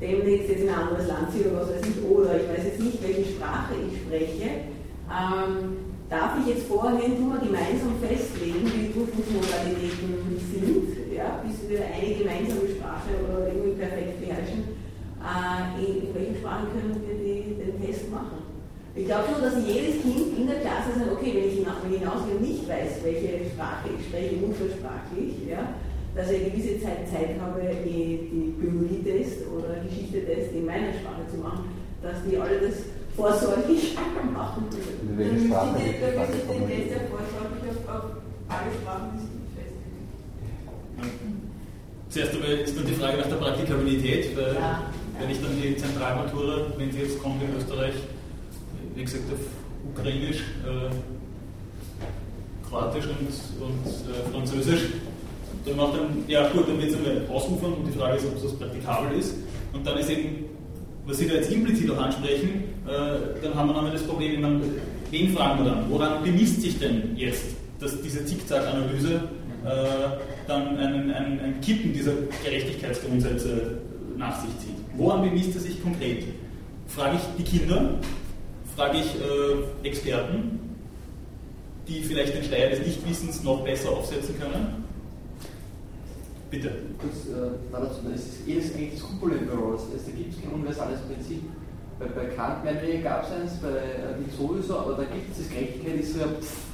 [0.00, 2.80] demnächst jetzt in ein anderes Land ziehe oder was weiß ich, oder ich weiß jetzt
[2.80, 4.70] nicht, welche Sprache ich spreche,
[5.10, 11.68] ähm, darf ich jetzt vorhin tun wir gemeinsam festlegen, wie die Prüfungsmodalitäten sind, ja, bis
[11.68, 14.76] wir eine gemeinsame Sprache oder irgendwie perfekt beherrschen,
[15.18, 18.46] äh, in, in welchen Sprachen können wir die, den Test machen.
[18.94, 22.34] Ich glaube schon, dass jedes Kind in der Klasse sagt, okay, wenn ich nach hinausgehe
[22.34, 25.78] und nicht weiß, welche Sprache ich spreche, muttersprachlich, ja,
[26.14, 31.22] dass ich eine gewisse Zeit Zeit habe, die, die Biologie-Test oder Geschichte-Test in meiner Sprache
[31.30, 31.70] zu machen,
[32.02, 32.82] dass die alle das
[33.16, 33.96] vorsorglich
[34.34, 34.64] machen.
[35.02, 38.04] In welcher Sprache die Frage den Test ja vorsorglich auf, auf
[38.48, 39.40] alle Sprachen, die sie
[42.10, 44.82] Zuerst einmal ist dann die Frage nach der Praktikabilität, weil ja.
[45.18, 47.94] wenn ich dann die Zentralmatura, wenn sie jetzt kommt in Österreich,
[48.96, 49.38] wie gesagt auf
[49.94, 50.90] Ukrainisch, äh,
[52.68, 53.28] Kroatisch und,
[53.62, 54.82] und äh, Französisch,
[55.64, 58.42] dann macht dann, ja gut, dann wird es einmal ausufern und die Frage ist, ob
[58.42, 59.34] das praktikabel ist.
[59.72, 60.46] Und dann ist eben,
[61.06, 64.60] was Sie da jetzt implizit auch ansprechen, äh, dann haben wir nochmal das Problem, meine,
[65.10, 65.90] wen fragen wir dann?
[65.90, 67.44] Woran bemisst sich denn jetzt
[67.80, 69.14] dass diese Zickzack-Analyse
[69.64, 69.68] äh,
[70.46, 72.12] dann ein, ein, ein Kippen dieser
[72.44, 73.78] Gerechtigkeitsgrundsätze
[74.16, 74.76] nach sich zieht?
[74.96, 76.24] Woran bemisst er sich konkret?
[76.86, 77.94] Frage ich die Kinder?
[78.76, 80.60] Frage ich äh, Experten,
[81.88, 84.84] die vielleicht den Steier des Nichtwissens noch besser aufsetzen können?
[86.50, 86.72] Bitte.
[86.98, 89.82] Kurz äh, dazu, das ist eh das eigentlich Skrupel bei Rawls.
[89.94, 91.42] Da gibt es kein universales Prinzip.
[92.00, 95.38] Bei, bei Kant, Memory gab es eins, bei äh, nicht sowieso, aber da gibt es
[95.38, 96.70] das Gerechtigkeit, ist so ja, pff,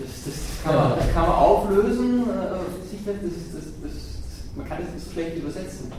[0.00, 3.94] das, das, kann man, das, kann man, auflösen, äh, das ist, das, das,
[4.56, 5.92] man kann das so schlecht übersetzen.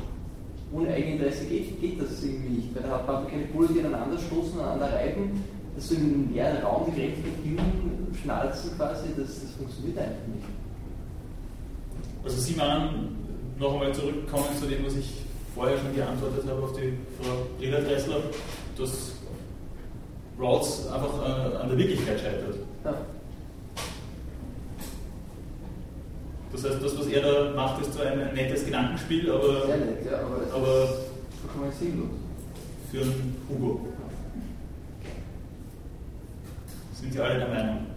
[0.73, 4.19] Ohne Eigeninteresse geht, geht das irgendwie nicht, weil da hat man keine Pole, die aneinander
[4.19, 5.43] stoßen, aneinander reiben,
[5.75, 7.65] dass so einem leeren Raum die Gerechtigkeit
[8.21, 10.58] schnalzen quasi, das, das funktioniert einfach nicht.
[12.29, 15.09] Also Sie meinen, noch einmal zurückkommen zu dem, was ich
[15.55, 18.17] vorher schon geantwortet habe auf die Frau Reda-Dressler,
[18.77, 19.13] dass
[20.37, 22.55] Rawls einfach äh, an der Wirklichkeit scheitert.
[22.85, 23.01] Ja.
[26.51, 29.77] Das heißt, das, was er da macht, ist zwar ein, ein nettes Gedankenspiel, aber, Sehr
[29.77, 32.09] nett, ja, aber, das aber ist vollkommen sinnlos.
[32.91, 33.87] Für einen Hugo.
[36.93, 37.88] Sind Sie alle der Meinung?